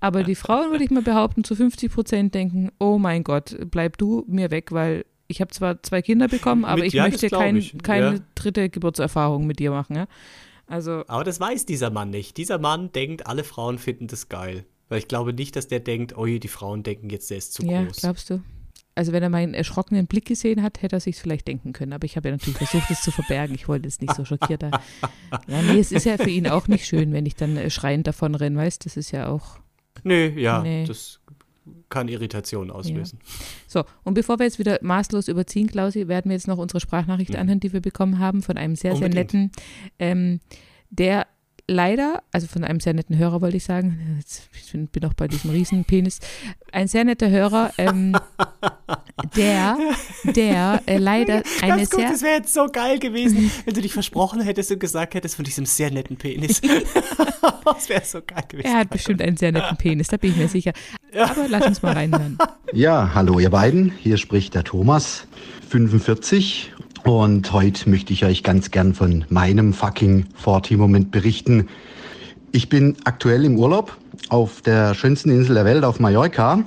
Aber 0.00 0.24
die 0.24 0.34
Frauen, 0.34 0.70
würde 0.70 0.84
ich 0.84 0.90
mal 0.90 1.02
behaupten, 1.02 1.42
zu 1.42 1.56
50 1.56 1.92
Prozent 1.92 2.34
denken, 2.34 2.70
oh 2.78 2.98
mein 2.98 3.24
Gott, 3.24 3.56
bleib 3.70 3.96
du 3.98 4.24
mir 4.28 4.50
weg, 4.50 4.72
weil 4.72 5.04
ich 5.28 5.40
habe 5.40 5.50
zwar 5.50 5.82
zwei 5.82 6.02
Kinder 6.02 6.28
bekommen, 6.28 6.64
aber 6.64 6.78
mit, 6.78 6.88
ich 6.88 6.94
ja, 6.94 7.08
möchte 7.08 7.28
kein, 7.28 7.56
ich. 7.56 7.76
keine 7.82 8.16
ja. 8.16 8.20
dritte 8.34 8.68
Geburtserfahrung 8.68 9.46
mit 9.46 9.58
dir 9.58 9.70
machen. 9.70 9.96
Ja? 9.96 10.06
Also, 10.66 11.04
aber 11.06 11.24
das 11.24 11.40
weiß 11.40 11.66
dieser 11.66 11.90
Mann 11.90 12.10
nicht. 12.10 12.36
Dieser 12.36 12.58
Mann 12.58 12.92
denkt, 12.92 13.26
alle 13.26 13.44
Frauen 13.44 13.78
finden 13.78 14.06
das 14.08 14.28
geil. 14.28 14.64
Weil 14.88 14.98
ich 14.98 15.08
glaube 15.08 15.32
nicht, 15.32 15.56
dass 15.56 15.68
der 15.68 15.80
denkt, 15.80 16.16
oh, 16.16 16.26
die 16.26 16.48
Frauen 16.48 16.82
denken 16.82 17.10
jetzt, 17.10 17.30
der 17.30 17.38
ist 17.38 17.52
zu 17.52 17.64
ja, 17.64 17.82
groß. 17.84 17.96
Ja, 17.96 18.00
glaubst 18.00 18.30
du? 18.30 18.40
Also 18.94 19.12
wenn 19.12 19.22
er 19.22 19.28
meinen 19.28 19.52
erschrockenen 19.52 20.06
Blick 20.06 20.24
gesehen 20.24 20.62
hat, 20.62 20.80
hätte 20.80 20.96
er 20.96 21.00
sich 21.00 21.16
vielleicht 21.16 21.46
denken 21.46 21.74
können. 21.74 21.92
Aber 21.92 22.06
ich 22.06 22.16
habe 22.16 22.28
ja 22.28 22.34
natürlich 22.34 22.56
versucht, 22.56 22.90
es 22.90 23.02
zu 23.02 23.10
verbergen. 23.10 23.54
Ich 23.54 23.68
wollte 23.68 23.86
es 23.88 24.00
nicht 24.00 24.14
so 24.14 24.24
schockiert. 24.24 24.62
Ja, 25.48 25.62
nee, 25.62 25.78
es 25.78 25.92
ist 25.92 26.06
ja 26.06 26.16
für 26.16 26.30
ihn 26.30 26.48
auch 26.48 26.66
nicht 26.66 26.86
schön, 26.86 27.12
wenn 27.12 27.26
ich 27.26 27.34
dann 27.34 27.56
äh, 27.56 27.68
schreiend 27.68 28.06
davon 28.06 28.34
renne, 28.34 28.56
weißt 28.56 28.86
Das 28.86 28.96
ist 28.96 29.10
ja 29.10 29.28
auch. 29.28 29.58
Nö, 30.02 30.28
ja, 30.36 30.62
nee. 30.62 30.84
das 30.86 31.20
kann 31.88 32.08
Irritation 32.08 32.70
auslösen. 32.70 33.18
Ja. 33.22 33.44
So, 33.66 33.84
und 34.04 34.14
bevor 34.14 34.38
wir 34.38 34.44
jetzt 34.44 34.58
wieder 34.58 34.78
maßlos 34.82 35.28
überziehen, 35.28 35.66
Klausi, 35.66 36.08
werden 36.08 36.30
wir 36.30 36.36
jetzt 36.36 36.48
noch 36.48 36.58
unsere 36.58 36.80
Sprachnachricht 36.80 37.32
mhm. 37.32 37.40
anhören, 37.40 37.60
die 37.60 37.72
wir 37.72 37.80
bekommen 37.80 38.18
haben 38.18 38.42
von 38.42 38.56
einem 38.56 38.76
sehr, 38.76 38.94
Unbedingt. 38.94 39.30
sehr 39.30 39.40
netten, 39.40 39.52
ähm, 39.98 40.40
der 40.90 41.26
leider, 41.68 42.22
also 42.32 42.46
von 42.46 42.64
einem 42.64 42.80
sehr 42.80 42.94
netten 42.94 43.18
Hörer 43.18 43.40
wollte 43.40 43.56
ich 43.56 43.64
sagen, 43.64 44.22
ich 44.54 44.72
bin, 44.72 44.88
bin 44.88 45.04
auch 45.04 45.14
bei 45.14 45.28
diesem 45.28 45.50
Riesenpenis, 45.50 46.20
ein 46.72 46.88
sehr 46.88 47.04
netter 47.04 47.30
Hörer, 47.30 47.72
ähm, 47.78 48.16
der, 49.36 49.76
der 50.24 50.82
äh, 50.86 50.98
leider 50.98 51.42
eine 51.62 51.76
Ganz 51.76 51.90
gut, 51.90 52.00
sehr... 52.00 52.10
Das 52.10 52.22
wäre 52.22 52.36
jetzt 52.36 52.54
so 52.54 52.66
geil 52.66 52.98
gewesen, 52.98 53.50
wenn 53.64 53.74
du 53.74 53.80
dich 53.80 53.92
versprochen 53.92 54.40
hättest 54.40 54.70
und 54.72 54.80
gesagt 54.80 55.14
hättest 55.14 55.36
von 55.36 55.44
diesem 55.44 55.66
sehr 55.66 55.90
netten 55.90 56.16
Penis. 56.16 56.60
das 57.64 57.88
wäre 57.88 58.04
so 58.04 58.20
geil 58.24 58.44
gewesen. 58.48 58.66
Er 58.66 58.80
hat 58.80 58.90
bestimmt 58.90 59.22
einen 59.22 59.36
sehr 59.36 59.52
netten 59.52 59.76
Penis, 59.76 60.08
da 60.08 60.16
bin 60.16 60.32
ich 60.32 60.36
mir 60.36 60.48
sicher. 60.48 60.72
Aber 61.14 61.48
lass 61.48 61.66
uns 61.66 61.82
mal 61.82 61.92
reinhören. 61.92 62.38
Ja, 62.72 63.12
hallo 63.14 63.38
ihr 63.38 63.50
beiden, 63.50 63.90
hier 63.90 64.18
spricht 64.18 64.54
der 64.54 64.64
Thomas, 64.64 65.26
45 65.70 66.72
und 67.06 67.52
heute 67.52 67.88
möchte 67.88 68.12
ich 68.12 68.24
euch 68.24 68.42
ganz 68.42 68.72
gern 68.72 68.92
von 68.92 69.24
meinem 69.28 69.72
fucking 69.72 70.26
40-Moment 70.44 71.12
berichten. 71.12 71.68
Ich 72.50 72.68
bin 72.68 72.96
aktuell 73.04 73.44
im 73.44 73.56
Urlaub 73.58 73.96
auf 74.28 74.60
der 74.60 74.92
schönsten 74.94 75.30
Insel 75.30 75.54
der 75.54 75.64
Welt, 75.64 75.84
auf 75.84 76.00
Mallorca. 76.00 76.64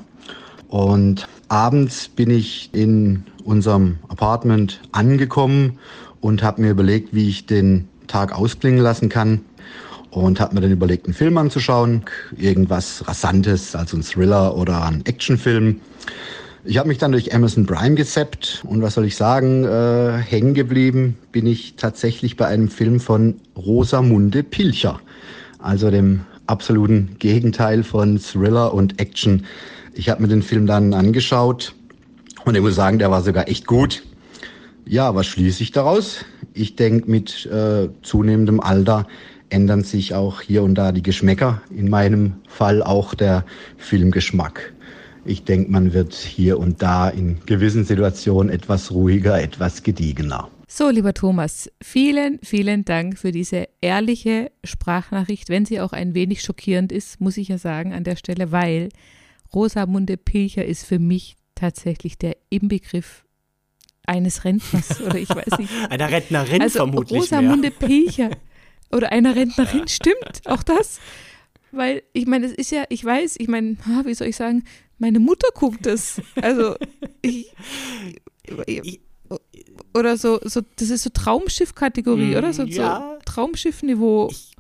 Und 0.70 1.28
abends 1.50 2.08
bin 2.08 2.30
ich 2.30 2.70
in 2.72 3.26
unserem 3.44 3.98
Apartment 4.08 4.80
angekommen 4.94 5.78
und 6.22 6.42
habe 6.42 6.62
mir 6.62 6.72
überlegt, 6.72 7.14
wie 7.14 7.28
ich 7.28 7.46
den 7.46 7.90
Tag 8.08 8.34
ausklingen 8.34 8.82
lassen 8.82 9.10
kann. 9.10 9.42
Und 10.10 10.40
habe 10.40 10.56
mir 10.56 10.62
dann 10.62 10.72
überlegt, 10.72 11.06
einen 11.06 11.16
Film 11.16 11.38
anzuschauen. 11.38 12.04
Irgendwas 12.38 13.06
Rasantes, 13.08 13.76
also 13.76 13.98
ein 13.98 14.04
Thriller 14.04 14.56
oder 14.56 14.86
ein 14.86 15.06
Actionfilm. 15.06 15.82
Ich 16.66 16.78
habe 16.78 16.90
mich 16.90 16.98
dann 16.98 17.14
durch 17.14 17.34
Amazon 17.34 17.66
Prime 17.66 17.96
gezappt 17.96 18.64
und 18.68 18.82
was 18.82 18.96
soll 18.96 19.06
ich 19.06 19.16
sagen, 19.16 19.64
äh, 19.64 20.18
hängen 20.18 20.54
geblieben 20.54 21.18
bin 21.32 21.48
ich 21.48 21.76
tatsächlich 21.78 22.36
bei 22.36 22.48
einem 22.48 22.68
Film 22.68 23.00
von 23.00 23.36
Rosamunde 23.56 24.44
Pilcher, 24.44 25.00
also 25.60 25.90
dem 25.90 26.26
absoluten 26.48 27.16
Gegenteil 27.18 27.84
von 27.84 28.20
Thriller 28.20 28.74
und 28.74 29.00
Action. 29.00 29.46
Ich 29.94 30.10
habe 30.10 30.22
mir 30.22 30.28
den 30.28 30.42
Film 30.42 30.68
dann 30.68 30.94
angeschaut 30.94 31.74
und 32.44 32.56
ich 32.56 32.62
muss 32.62 32.76
sagen, 32.76 33.00
der 33.00 33.10
war 33.10 33.22
sogar 33.22 33.48
echt 33.48 33.66
gut. 33.66 34.04
Ja, 34.86 35.16
was 35.16 35.28
schließe 35.28 35.64
ich 35.64 35.72
daraus? 35.72 36.26
Ich 36.54 36.76
denke, 36.76 37.10
mit 37.10 37.46
äh, 37.46 37.88
zunehmendem 38.02 38.60
Alter 38.60 39.08
ändern 39.50 39.84
sich 39.84 40.14
auch 40.14 40.42
hier 40.42 40.64
und 40.64 40.76
da 40.76 40.92
die 40.92 41.04
Geschmäcker, 41.04 41.62
in 41.74 41.90
meinem 41.90 42.34
Fall 42.50 42.84
auch 42.84 43.14
der 43.14 43.46
Filmgeschmack. 43.78 44.74
Ich 45.26 45.44
denke, 45.44 45.72
man 45.72 45.94
wird 45.94 46.14
hier 46.14 46.60
und 46.60 46.82
da 46.82 47.10
in 47.10 47.40
gewissen 47.46 47.86
Situationen 47.86 48.52
etwas 48.52 48.92
ruhiger, 48.92 49.42
etwas 49.42 49.84
gediegener. 49.84 50.50
So, 50.68 50.90
lieber 50.90 51.16
Thomas, 51.16 51.72
vielen, 51.82 52.40
vielen 52.44 52.86
Dank 52.86 53.18
für 53.18 53.32
diese 53.32 53.68
ehrliche 53.82 54.52
Sprachnachricht, 54.64 55.50
wenn 55.50 55.66
sie 55.66 55.82
auch 55.82 55.94
ein 55.94 56.14
wenig 56.14 56.42
schockierend 56.42 56.92
ist, 56.92 57.20
muss 57.20 57.38
ich 57.38 57.48
ja 57.48 57.58
sagen 57.58 57.92
an 57.92 58.04
der 58.04 58.16
Stelle, 58.16 58.52
weil 58.52 58.90
Rosamunde 59.54 60.16
Pilcher 60.16 60.64
ist 60.64 60.86
für 60.86 61.00
mich 61.00 61.38
tatsächlich 61.56 62.18
der 62.20 62.38
Inbegriff 62.50 63.26
eines 64.06 64.46
Rentners 64.46 65.02
oder 65.02 65.16
ich 65.16 65.30
weiß 65.30 65.58
nicht. 65.58 65.72
Einer 65.90 66.12
Rentnerin 66.12 66.62
also 66.62 66.80
vermutlich. 66.80 67.20
Rosamunde 67.20 67.70
mehr. 67.70 67.88
Pilcher 67.88 68.30
oder 68.92 69.12
einer 69.12 69.36
Rentnerin, 69.36 69.88
stimmt 69.88 70.42
auch 70.46 70.64
das? 70.64 71.00
Weil 71.72 72.04
ich 72.14 72.26
meine, 72.26 72.48
es 72.48 72.54
ist 72.54 72.72
ja, 72.72 72.84
ich 72.90 73.04
weiß, 73.04 73.36
ich 73.40 73.48
meine, 73.48 73.78
wie 74.06 74.14
soll 74.14 74.28
ich 74.28 74.36
sagen, 74.36 74.64
meine 74.98 75.20
Mutter 75.20 75.50
guckt 75.54 75.88
es. 75.88 76.22
Also 76.42 76.76
ich, 77.22 77.54
ich 78.66 79.02
oder 79.94 80.18
so, 80.18 80.40
so, 80.44 80.62
das 80.76 80.90
ist 80.90 81.04
so 81.04 81.10
Traumschiff-Kategorie, 81.10 82.36
oder? 82.36 82.54
So, 82.54 82.64
ja. 82.64 83.18
so 83.18 83.26
Traumschiff-Niveau. 83.26 84.30
Ich, 84.32 84.52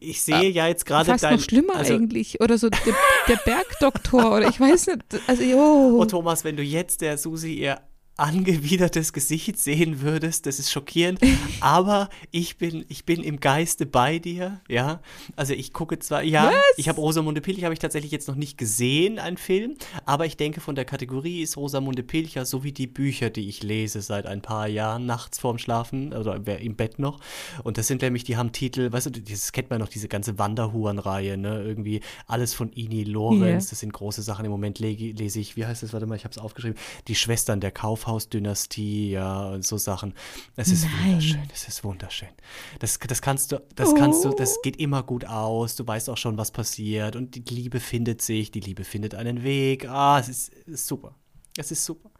ich, 0.00 0.22
sehe 0.22 0.50
ja 0.50 0.66
jetzt 0.66 0.86
gerade 0.86 1.06
Fast 1.10 1.24
dein, 1.24 1.36
noch 1.36 1.42
schlimmer 1.42 1.76
also, 1.76 1.94
eigentlich. 1.94 2.40
Oder 2.40 2.58
so 2.58 2.68
der, 2.68 2.94
der 3.28 3.36
Bergdoktor 3.36 4.36
oder 4.36 4.48
ich 4.48 4.60
weiß 4.60 4.88
nicht. 4.88 5.02
Also, 5.26 5.42
oh. 5.54 5.98
oh, 6.00 6.04
Thomas, 6.04 6.44
wenn 6.44 6.56
du 6.56 6.62
jetzt 6.62 7.00
der 7.00 7.18
Susi 7.18 7.54
ihr 7.54 7.80
angewidertes 8.18 9.12
Gesicht 9.12 9.58
sehen 9.58 10.00
würdest, 10.00 10.46
das 10.46 10.58
ist 10.58 10.72
schockierend, 10.72 11.20
aber 11.60 12.10
ich 12.32 12.58
bin, 12.58 12.84
ich 12.88 13.04
bin 13.04 13.22
im 13.22 13.38
Geiste 13.38 13.86
bei 13.86 14.18
dir, 14.18 14.60
ja, 14.68 15.00
also 15.36 15.54
ich 15.54 15.72
gucke 15.72 15.98
zwar, 16.00 16.22
ja, 16.22 16.46
Was? 16.46 16.54
ich 16.76 16.88
habe 16.88 17.00
Rosamunde 17.00 17.40
Pilcher, 17.40 17.64
habe 17.64 17.74
ich 17.74 17.78
tatsächlich 17.78 18.10
jetzt 18.10 18.26
noch 18.26 18.34
nicht 18.34 18.58
gesehen, 18.58 19.20
ein 19.20 19.36
Film, 19.36 19.76
aber 20.04 20.26
ich 20.26 20.36
denke, 20.36 20.60
von 20.60 20.74
der 20.74 20.84
Kategorie 20.84 21.42
ist 21.42 21.56
Rosamunde 21.56 22.02
Pilcher 22.02 22.44
so 22.44 22.64
wie 22.64 22.72
die 22.72 22.88
Bücher, 22.88 23.30
die 23.30 23.48
ich 23.48 23.62
lese 23.62 24.02
seit 24.02 24.26
ein 24.26 24.42
paar 24.42 24.66
Jahren, 24.66 25.06
nachts 25.06 25.38
vorm 25.38 25.58
Schlafen 25.58 26.12
oder 26.12 26.36
im 26.58 26.74
Bett 26.74 26.98
noch. 26.98 27.20
Und 27.62 27.78
das 27.78 27.86
sind 27.86 28.02
nämlich, 28.02 28.24
die 28.24 28.36
haben 28.36 28.50
Titel, 28.50 28.90
weißt 28.90 29.06
du, 29.06 29.10
das 29.10 29.52
kennt 29.52 29.70
man 29.70 29.78
noch, 29.78 29.88
diese 29.88 30.08
ganze 30.08 30.38
Wanderhuren-Reihe, 30.38 31.36
ne, 31.36 31.62
irgendwie 31.62 32.00
alles 32.26 32.52
von 32.52 32.72
Ini 32.72 33.04
Lorenz, 33.04 33.42
yeah. 33.42 33.70
das 33.70 33.78
sind 33.78 33.92
große 33.92 34.22
Sachen, 34.22 34.44
im 34.44 34.50
Moment 34.50 34.80
lese 34.80 35.38
ich, 35.38 35.56
wie 35.56 35.64
heißt 35.64 35.84
das, 35.84 35.92
warte 35.92 36.06
mal, 36.06 36.16
ich 36.16 36.24
habe 36.24 36.32
es 36.32 36.38
aufgeschrieben, 36.38 36.76
die 37.06 37.14
Schwestern 37.14 37.60
der 37.60 37.70
Kaufhaus 37.70 38.07
Kaufhausdynastie, 38.08 39.10
ja, 39.10 39.50
und 39.50 39.64
so 39.64 39.76
Sachen. 39.76 40.14
Es 40.56 40.68
ist 40.68 40.84
Nein. 40.84 41.12
wunderschön, 41.12 41.42
es 41.52 41.68
ist 41.68 41.84
wunderschön. 41.84 42.28
Das, 42.78 42.98
das 42.98 43.20
kannst 43.20 43.52
du, 43.52 43.62
das 43.74 43.90
oh. 43.90 43.94
kannst 43.94 44.24
du, 44.24 44.30
das 44.30 44.60
geht 44.62 44.76
immer 44.76 45.02
gut 45.02 45.26
aus. 45.26 45.76
Du 45.76 45.86
weißt 45.86 46.08
auch 46.08 46.16
schon, 46.16 46.38
was 46.38 46.50
passiert 46.50 47.16
und 47.16 47.34
die 47.34 47.54
Liebe 47.54 47.80
findet 47.80 48.22
sich, 48.22 48.50
die 48.50 48.60
Liebe 48.60 48.84
findet 48.84 49.14
einen 49.14 49.42
Weg. 49.42 49.88
Ah, 49.88 50.18
es 50.18 50.28
ist, 50.28 50.52
es 50.66 50.74
ist 50.74 50.86
super. 50.86 51.14
Es 51.56 51.70
ist 51.70 51.84
super. 51.84 52.10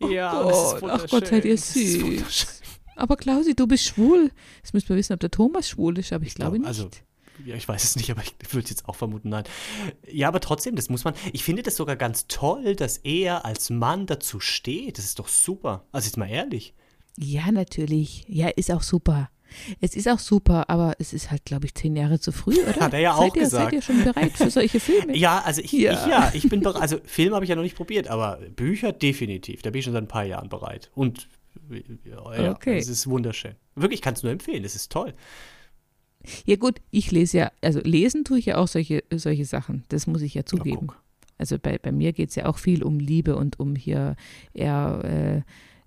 Oh 0.00 0.08
ja, 0.08 0.42
Gott. 0.42 0.82
Ach 0.84 1.06
Gott, 1.08 1.26
seid 1.26 1.44
ihr 1.44 1.56
süß. 1.56 2.60
Aber 2.96 3.16
Klausi, 3.16 3.54
du 3.54 3.66
bist 3.66 3.84
schwul. 3.84 4.30
Jetzt 4.56 4.74
müssen 4.74 4.88
wir 4.90 4.96
wissen, 4.96 5.12
ob 5.12 5.20
der 5.20 5.30
Thomas 5.30 5.68
schwul 5.68 5.98
ist, 5.98 6.12
aber 6.12 6.24
ich, 6.24 6.30
ich 6.30 6.34
glaube 6.34 6.58
glaub, 6.58 6.68
nicht. 6.68 6.80
Also, 6.80 6.90
ja, 7.44 7.54
ich 7.54 7.68
weiß 7.68 7.84
es 7.84 7.96
nicht, 7.96 8.10
aber 8.10 8.22
ich 8.22 8.34
würde 8.52 8.68
jetzt 8.68 8.88
auch 8.88 8.96
vermuten, 8.96 9.28
nein. 9.28 9.44
Ja, 10.10 10.28
aber 10.28 10.40
trotzdem, 10.40 10.76
das 10.76 10.88
muss 10.88 11.04
man, 11.04 11.14
ich 11.32 11.44
finde 11.44 11.62
das 11.62 11.76
sogar 11.76 11.96
ganz 11.96 12.26
toll, 12.28 12.74
dass 12.74 12.98
er 12.98 13.44
als 13.44 13.70
Mann 13.70 14.06
dazu 14.06 14.40
steht. 14.40 14.98
Das 14.98 15.04
ist 15.04 15.18
doch 15.18 15.28
super. 15.28 15.84
Also 15.92 16.06
jetzt 16.06 16.16
mal 16.16 16.28
ehrlich. 16.28 16.74
Ja, 17.16 17.50
natürlich. 17.50 18.24
Ja, 18.28 18.48
ist 18.48 18.70
auch 18.70 18.82
super. 18.82 19.30
Es 19.80 19.96
ist 19.96 20.08
auch 20.08 20.18
super, 20.18 20.68
aber 20.68 20.94
es 20.98 21.12
ist 21.12 21.30
halt, 21.30 21.44
glaube 21.44 21.66
ich, 21.66 21.74
zehn 21.74 21.96
Jahre 21.96 22.20
zu 22.20 22.32
früh, 22.32 22.58
oder? 22.68 22.80
Hat 22.80 22.92
er 22.92 23.00
ja 23.00 23.16
seid 23.16 23.30
auch 23.30 23.36
ihr, 23.36 23.42
gesagt. 23.42 23.64
Seid 23.64 23.72
ihr 23.72 23.82
schon 23.82 24.04
bereit 24.04 24.32
für 24.36 24.50
solche 24.50 24.80
Filme? 24.80 25.16
ja, 25.16 25.40
also 25.40 25.62
ich 25.62 25.72
ja, 25.72 25.92
ich, 25.92 26.06
ja, 26.06 26.30
ich 26.34 26.48
bin 26.48 26.60
bereit. 26.60 26.82
Also 26.82 26.98
Film 27.04 27.34
habe 27.34 27.44
ich 27.44 27.48
ja 27.48 27.56
noch 27.56 27.62
nicht 27.62 27.76
probiert, 27.76 28.08
aber 28.08 28.38
Bücher 28.54 28.92
definitiv. 28.92 29.62
Da 29.62 29.70
bin 29.70 29.78
ich 29.78 29.84
schon 29.84 29.94
seit 29.94 30.04
ein 30.04 30.08
paar 30.08 30.24
Jahren 30.24 30.48
bereit. 30.48 30.90
Und 30.94 31.28
ja, 32.06 32.52
okay. 32.52 32.78
es 32.78 32.88
ist 32.88 33.08
wunderschön. 33.08 33.54
Wirklich, 33.74 33.98
ich 33.98 34.02
kann 34.02 34.14
es 34.14 34.22
nur 34.22 34.32
empfehlen. 34.32 34.64
Es 34.64 34.74
ist 34.74 34.92
toll. 34.92 35.14
Ja 36.44 36.56
gut, 36.56 36.80
ich 36.90 37.10
lese 37.10 37.38
ja, 37.38 37.52
also 37.62 37.80
lesen 37.80 38.24
tue 38.24 38.38
ich 38.38 38.46
ja 38.46 38.56
auch 38.56 38.68
solche, 38.68 39.04
solche 39.12 39.44
Sachen, 39.44 39.84
das 39.88 40.06
muss 40.06 40.22
ich 40.22 40.34
ja 40.34 40.44
zugeben. 40.44 40.88
Also 41.38 41.56
bei, 41.58 41.78
bei 41.78 41.92
mir 41.92 42.12
geht 42.12 42.30
es 42.30 42.34
ja 42.34 42.46
auch 42.46 42.58
viel 42.58 42.82
um 42.82 42.98
Liebe 42.98 43.36
und 43.36 43.60
um 43.60 43.76
hier 43.76 44.16
eher, 44.52 45.44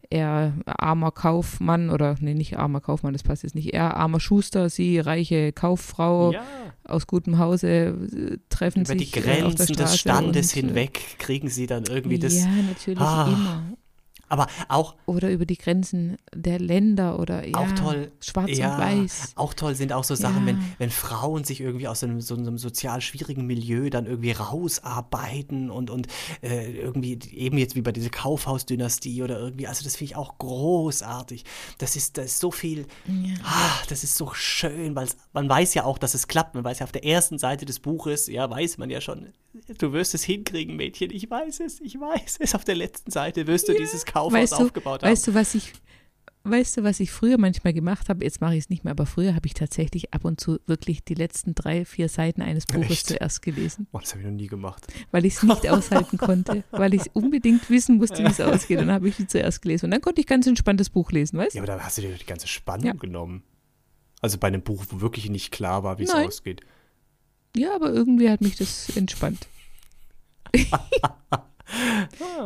äh, 0.10 0.16
eher 0.16 0.54
armer 0.66 1.12
Kaufmann 1.12 1.90
oder 1.90 2.16
nee, 2.20 2.34
nicht 2.34 2.58
armer 2.58 2.82
Kaufmann, 2.82 3.14
das 3.14 3.24
passt 3.24 3.44
jetzt 3.44 3.56
nicht, 3.56 3.74
eher 3.74 3.98
armer 3.98 4.20
Schuster, 4.20 4.70
sie 4.70 5.00
reiche 5.00 5.52
Kauffrau 5.52 6.32
ja. 6.32 6.44
aus 6.86 7.06
gutem 7.08 7.38
Hause 7.38 7.68
äh, 7.68 8.38
treffen 8.50 8.84
Über 8.84 8.98
sich 8.98 9.12
die 9.12 9.22
Grenzen 9.22 9.76
des 9.76 9.98
Standes 9.98 10.56
äh, 10.56 10.62
hinweg 10.62 11.02
kriegen 11.18 11.50
sie 11.50 11.68
dann 11.68 11.84
irgendwie 11.86 12.20
das. 12.20 12.36
Ja, 12.36 12.48
natürlich 12.48 13.00
ah, 13.00 13.28
immer. 13.28 13.78
Aber 14.32 14.48
auch. 14.70 14.96
Oder 15.08 15.30
über 15.30 15.46
die 15.46 15.58
Grenzen 15.58 16.16
der 16.34 16.58
Länder 16.58 17.20
oder 17.20 17.46
ja, 17.46 17.58
auch 17.58 17.72
toll, 17.74 18.14
schwarz 18.22 18.58
ja, 18.58 18.76
und 18.76 18.82
weiß. 18.82 19.34
Auch 19.36 19.54
toll 19.54 19.76
sind 19.76 19.92
auch 19.92 20.06
so 20.06 20.16
Sachen, 20.16 20.48
ja. 20.48 20.54
wenn, 20.54 20.64
wenn 20.78 20.90
Frauen 20.90 21.44
sich 21.44 21.60
irgendwie 21.60 21.90
aus 21.90 22.02
einem, 22.02 22.22
so 22.22 22.36
einem 22.36 22.58
sozial 22.58 23.02
schwierigen 23.02 23.46
Milieu 23.46 23.90
dann 23.90 24.06
irgendwie 24.06 24.32
rausarbeiten 24.32 25.70
und, 25.70 25.90
und 25.90 26.08
äh, 26.42 26.72
irgendwie 26.72 27.20
eben 27.34 27.58
jetzt 27.58 27.76
wie 27.76 27.82
bei 27.82 27.92
dieser 27.92 28.10
Kaufhausdynastie 28.10 29.22
oder 29.22 29.38
irgendwie, 29.38 29.68
also 29.68 29.84
das 29.84 29.98
finde 29.98 30.12
ich 30.14 30.16
auch 30.16 30.38
großartig. 30.38 31.44
Das 31.78 31.98
ist, 31.98 32.18
das 32.18 32.28
ist 32.28 32.40
so 32.40 32.52
viel, 32.52 32.86
ja. 33.08 33.36
ah, 33.44 33.80
das 33.90 34.06
ist 34.06 34.16
so 34.16 34.32
schön, 34.34 34.96
weil 34.96 35.10
man 35.34 35.50
weiß 35.50 35.74
ja 35.74 35.84
auch, 35.84 35.98
dass 35.98 36.14
es 36.14 36.30
klappt. 36.30 36.56
Man 36.56 36.64
weiß 36.64 36.80
ja 36.80 36.86
auf 36.86 36.94
der 36.94 37.04
ersten 37.04 37.38
Seite 37.38 37.66
des 37.66 37.82
Buches, 37.82 38.28
ja, 38.28 38.50
weiß 38.50 38.78
man 38.78 38.90
ja 38.90 39.02
schon, 39.02 39.34
du 39.82 39.94
wirst 39.94 40.14
es 40.14 40.24
hinkriegen, 40.24 40.76
Mädchen, 40.76 41.12
ich 41.12 41.30
weiß 41.30 41.60
es, 41.62 41.82
ich 41.82 42.00
weiß 42.00 42.38
es. 42.40 42.56
Auf 42.56 42.64
der 42.64 42.76
letzten 42.76 43.12
Seite 43.12 43.48
wirst 43.48 43.68
du 43.68 43.74
dieses 43.74 44.06
Kaufhaus 44.06 44.34
weißt 44.34 44.54
du, 44.54 44.66
aufgebaut 44.66 45.04
haben. 45.04 45.12
Weißt 45.12 45.28
du, 45.28 45.34
was 45.34 45.56
ich, 45.56 45.74
weißt 46.44 46.78
du, 46.78 46.84
was 46.84 47.00
ich 47.00 47.12
früher 47.12 47.38
manchmal 47.38 47.74
gemacht 47.74 48.10
habe? 48.10 48.24
Jetzt 48.24 48.42
mache 48.42 48.54
ich 48.54 48.64
es 48.66 48.70
nicht 48.70 48.84
mehr, 48.84 48.92
aber 48.92 49.06
früher 49.06 49.36
habe 49.36 49.48
ich 49.48 49.54
tatsächlich 49.54 50.14
ab 50.14 50.26
und 50.26 50.40
zu 50.40 50.60
wirklich 50.68 51.04
die 51.04 51.14
letzten 51.14 51.56
drei, 51.56 51.86
vier 51.86 52.10
Seiten 52.10 52.42
eines 52.42 52.66
Buches 52.66 52.92
Echt? 52.92 53.08
zuerst 53.08 53.42
gelesen. 53.42 53.88
Oh, 53.92 54.00
das 54.00 54.12
habe 54.12 54.22
ich 54.22 54.26
noch 54.28 54.34
nie 54.34 54.48
gemacht. 54.48 54.86
Weil 55.12 55.26
ich 55.26 55.36
es 55.36 55.44
nicht 55.44 55.70
aushalten 55.70 56.18
konnte, 56.18 56.64
weil 56.72 56.94
ich 56.94 57.14
unbedingt 57.14 57.70
wissen 57.70 57.98
musste, 57.98 58.24
wie 58.24 58.30
es 58.30 58.42
ausgeht. 58.42 58.80
Dann 58.80 58.92
habe 58.92 59.08
ich 59.10 59.18
die 59.18 59.28
zuerst 59.28 59.62
gelesen. 59.62 59.86
Und 59.86 59.92
dann 59.92 60.02
konnte 60.02 60.22
ich 60.22 60.28
ganz 60.28 60.48
entspanntes 60.48 60.90
Buch 60.90 61.12
lesen, 61.12 61.38
weißt 61.38 61.54
du? 61.54 61.58
Ja, 61.58 61.64
aber 61.64 61.78
da 61.78 61.84
hast 61.84 61.98
du 61.98 62.02
dir 62.02 62.14
die 62.14 62.26
ganze 62.26 62.48
Spannung 62.48 62.86
ja. 62.86 62.94
genommen. 62.94 63.44
Also 64.22 64.38
bei 64.38 64.48
einem 64.48 64.62
Buch, 64.62 64.86
wo 64.90 65.02
wirklich 65.02 65.30
nicht 65.30 65.52
klar 65.52 65.84
war, 65.84 65.98
wie 65.98 66.04
es 66.04 66.14
ausgeht. 66.14 66.62
Ja, 67.56 67.76
aber 67.76 67.92
irgendwie 67.92 68.30
hat 68.30 68.42
mich 68.42 68.56
das 68.56 68.96
entspannt. 68.96 69.48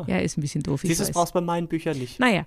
Ja, 0.05 0.19
ist 0.19 0.37
ein 0.37 0.41
bisschen 0.41 0.61
doof. 0.61 0.83
Das 0.87 1.11
brauchst 1.11 1.33
du 1.33 1.39
bei 1.39 1.45
meinen 1.45 1.67
Büchern 1.67 1.97
nicht. 1.97 2.19
Naja, 2.19 2.45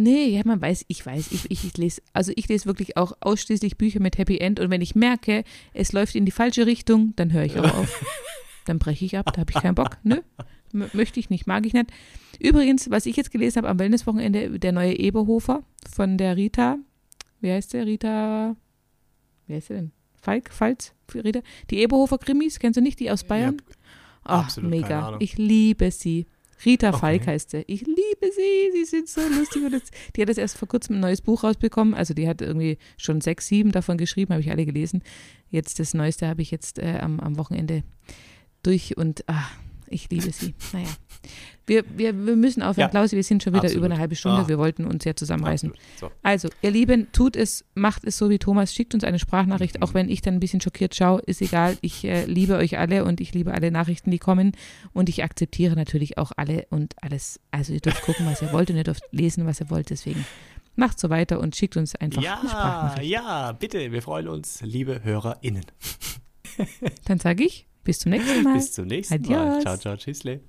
Nee, 0.00 0.26
ja, 0.26 0.42
man 0.44 0.62
weiß, 0.62 0.84
ich 0.86 1.04
weiß, 1.04 1.32
ich, 1.32 1.50
ich, 1.50 1.64
ich, 1.64 1.76
lese, 1.76 2.02
also 2.12 2.30
ich 2.36 2.46
lese 2.46 2.66
wirklich 2.66 2.96
auch 2.96 3.14
ausschließlich 3.18 3.78
Bücher 3.78 3.98
mit 3.98 4.16
Happy 4.16 4.38
End 4.38 4.60
und 4.60 4.70
wenn 4.70 4.80
ich 4.80 4.94
merke, 4.94 5.42
es 5.74 5.90
läuft 5.90 6.14
in 6.14 6.24
die 6.24 6.30
falsche 6.30 6.66
Richtung, 6.66 7.14
dann 7.16 7.32
höre 7.32 7.42
ich 7.42 7.58
auch 7.58 7.74
auf. 7.74 8.04
dann 8.64 8.78
breche 8.78 9.04
ich 9.04 9.18
ab, 9.18 9.32
da 9.32 9.40
habe 9.40 9.50
ich 9.50 9.60
keinen 9.60 9.74
Bock. 9.74 9.98
Nö, 10.04 10.20
möchte 10.72 11.18
ich 11.18 11.30
nicht, 11.30 11.48
mag 11.48 11.66
ich 11.66 11.72
nicht. 11.72 11.90
Übrigens, 12.38 12.88
was 12.92 13.06
ich 13.06 13.16
jetzt 13.16 13.32
gelesen 13.32 13.56
habe 13.56 13.68
am 13.68 13.80
Wellnesswochenende, 13.80 14.60
der 14.60 14.70
neue 14.70 14.96
Eberhofer 14.96 15.64
von 15.92 16.16
der 16.16 16.36
Rita, 16.36 16.78
wie 17.40 17.50
heißt 17.50 17.72
der? 17.72 17.86
Rita, 17.86 18.54
wie 19.48 19.54
heißt 19.54 19.70
der 19.70 19.76
denn? 19.78 19.92
Falk, 20.20 20.52
Falz, 20.52 20.94
Rita? 21.12 21.40
Die 21.70 21.78
Eberhofer 21.80 22.18
Krimis, 22.18 22.60
kennst 22.60 22.76
du 22.76 22.82
nicht, 22.82 23.00
die 23.00 23.10
aus 23.10 23.24
Bayern? 23.24 23.56
Ja, 23.68 23.74
Ach, 24.28 24.56
mega. 24.58 25.16
Ich 25.20 25.36
liebe 25.38 25.90
sie. 25.90 26.26
Rita 26.64 26.88
okay. 26.88 26.98
Falk 26.98 27.26
heißt 27.26 27.50
sie. 27.50 27.64
Ich 27.66 27.82
liebe 27.86 28.32
sie. 28.34 28.70
Sie 28.72 28.84
sind 28.84 29.08
so 29.08 29.20
lustig. 29.20 29.64
Und 29.64 29.72
das, 29.72 29.82
die 30.14 30.22
hat 30.22 30.28
jetzt 30.28 30.38
erst 30.38 30.58
vor 30.58 30.68
kurzem 30.68 30.96
ein 30.96 31.00
neues 31.00 31.20
Buch 31.20 31.44
rausbekommen. 31.44 31.94
Also 31.94 32.14
die 32.14 32.28
hat 32.28 32.42
irgendwie 32.42 32.78
schon 32.96 33.20
sechs, 33.20 33.46
sieben 33.46 33.72
davon 33.72 33.96
geschrieben, 33.96 34.32
habe 34.32 34.42
ich 34.42 34.50
alle 34.50 34.66
gelesen. 34.66 35.02
Jetzt 35.50 35.78
das 35.78 35.94
Neueste 35.94 36.26
habe 36.26 36.42
ich 36.42 36.50
jetzt 36.50 36.78
äh, 36.78 36.98
am, 37.00 37.20
am 37.20 37.38
Wochenende 37.38 37.84
durch 38.62 38.96
und 38.96 39.22
ach, 39.28 39.52
ich 39.90 40.08
liebe 40.10 40.30
sie. 40.30 40.54
Naja. 40.72 40.88
Wir, 41.66 41.84
wir, 41.96 42.26
wir 42.26 42.36
müssen 42.36 42.62
aufhören, 42.62 42.86
ja. 42.86 42.88
Klausi, 42.88 43.14
wir 43.14 43.22
sind 43.22 43.42
schon 43.42 43.52
wieder 43.52 43.64
Absolut. 43.64 43.84
über 43.84 43.92
eine 43.92 44.00
halbe 44.00 44.16
Stunde. 44.16 44.42
Ah. 44.42 44.48
Wir 44.48 44.58
wollten 44.58 44.86
uns 44.86 45.04
ja 45.04 45.14
zusammenreißen. 45.14 45.72
So. 46.00 46.10
Also, 46.22 46.48
ihr 46.62 46.70
Lieben, 46.70 47.12
tut 47.12 47.36
es, 47.36 47.66
macht 47.74 48.04
es 48.04 48.16
so 48.16 48.30
wie 48.30 48.38
Thomas, 48.38 48.72
schickt 48.72 48.94
uns 48.94 49.04
eine 49.04 49.18
Sprachnachricht, 49.18 49.76
mhm. 49.76 49.82
auch 49.82 49.92
wenn 49.92 50.08
ich 50.08 50.22
dann 50.22 50.34
ein 50.34 50.40
bisschen 50.40 50.62
schockiert 50.62 50.94
schaue, 50.94 51.20
ist 51.26 51.42
egal. 51.42 51.76
Ich 51.82 52.04
äh, 52.04 52.24
liebe 52.24 52.56
euch 52.56 52.78
alle 52.78 53.04
und 53.04 53.20
ich 53.20 53.34
liebe 53.34 53.52
alle 53.52 53.70
Nachrichten, 53.70 54.10
die 54.10 54.18
kommen 54.18 54.52
und 54.94 55.10
ich 55.10 55.22
akzeptiere 55.22 55.74
natürlich 55.74 56.16
auch 56.16 56.32
alle 56.36 56.66
und 56.70 56.94
alles. 57.02 57.38
Also, 57.50 57.74
ihr 57.74 57.80
dürft 57.80 58.00
gucken, 58.02 58.24
was 58.24 58.40
ihr 58.40 58.50
wollt 58.52 58.70
und 58.70 58.76
ihr 58.76 58.84
dürft 58.84 59.04
lesen, 59.10 59.44
was 59.44 59.60
ihr 59.60 59.68
wollt. 59.68 59.90
Deswegen 59.90 60.24
macht 60.74 60.98
so 60.98 61.10
weiter 61.10 61.38
und 61.38 61.54
schickt 61.54 61.76
uns 61.76 61.94
einfach 61.96 62.22
ja, 62.22 62.38
eine 62.40 62.48
Sprachnachricht. 62.48 63.10
Ja, 63.10 63.52
bitte, 63.52 63.92
wir 63.92 64.00
freuen 64.00 64.28
uns, 64.28 64.62
liebe 64.62 65.02
HörerInnen. 65.04 65.66
dann 67.04 67.18
sage 67.18 67.44
ich, 67.44 67.67
bis 67.84 67.98
zum 68.00 68.10
nächsten 68.10 68.42
Mal. 68.42 68.54
Bis 68.54 68.72
zum 68.72 68.86
nächsten 68.86 69.14
Adios. 69.14 69.30
Mal. 69.30 69.60
Ciao, 69.62 69.76
ciao, 69.76 69.96
tschüssle. 69.96 70.40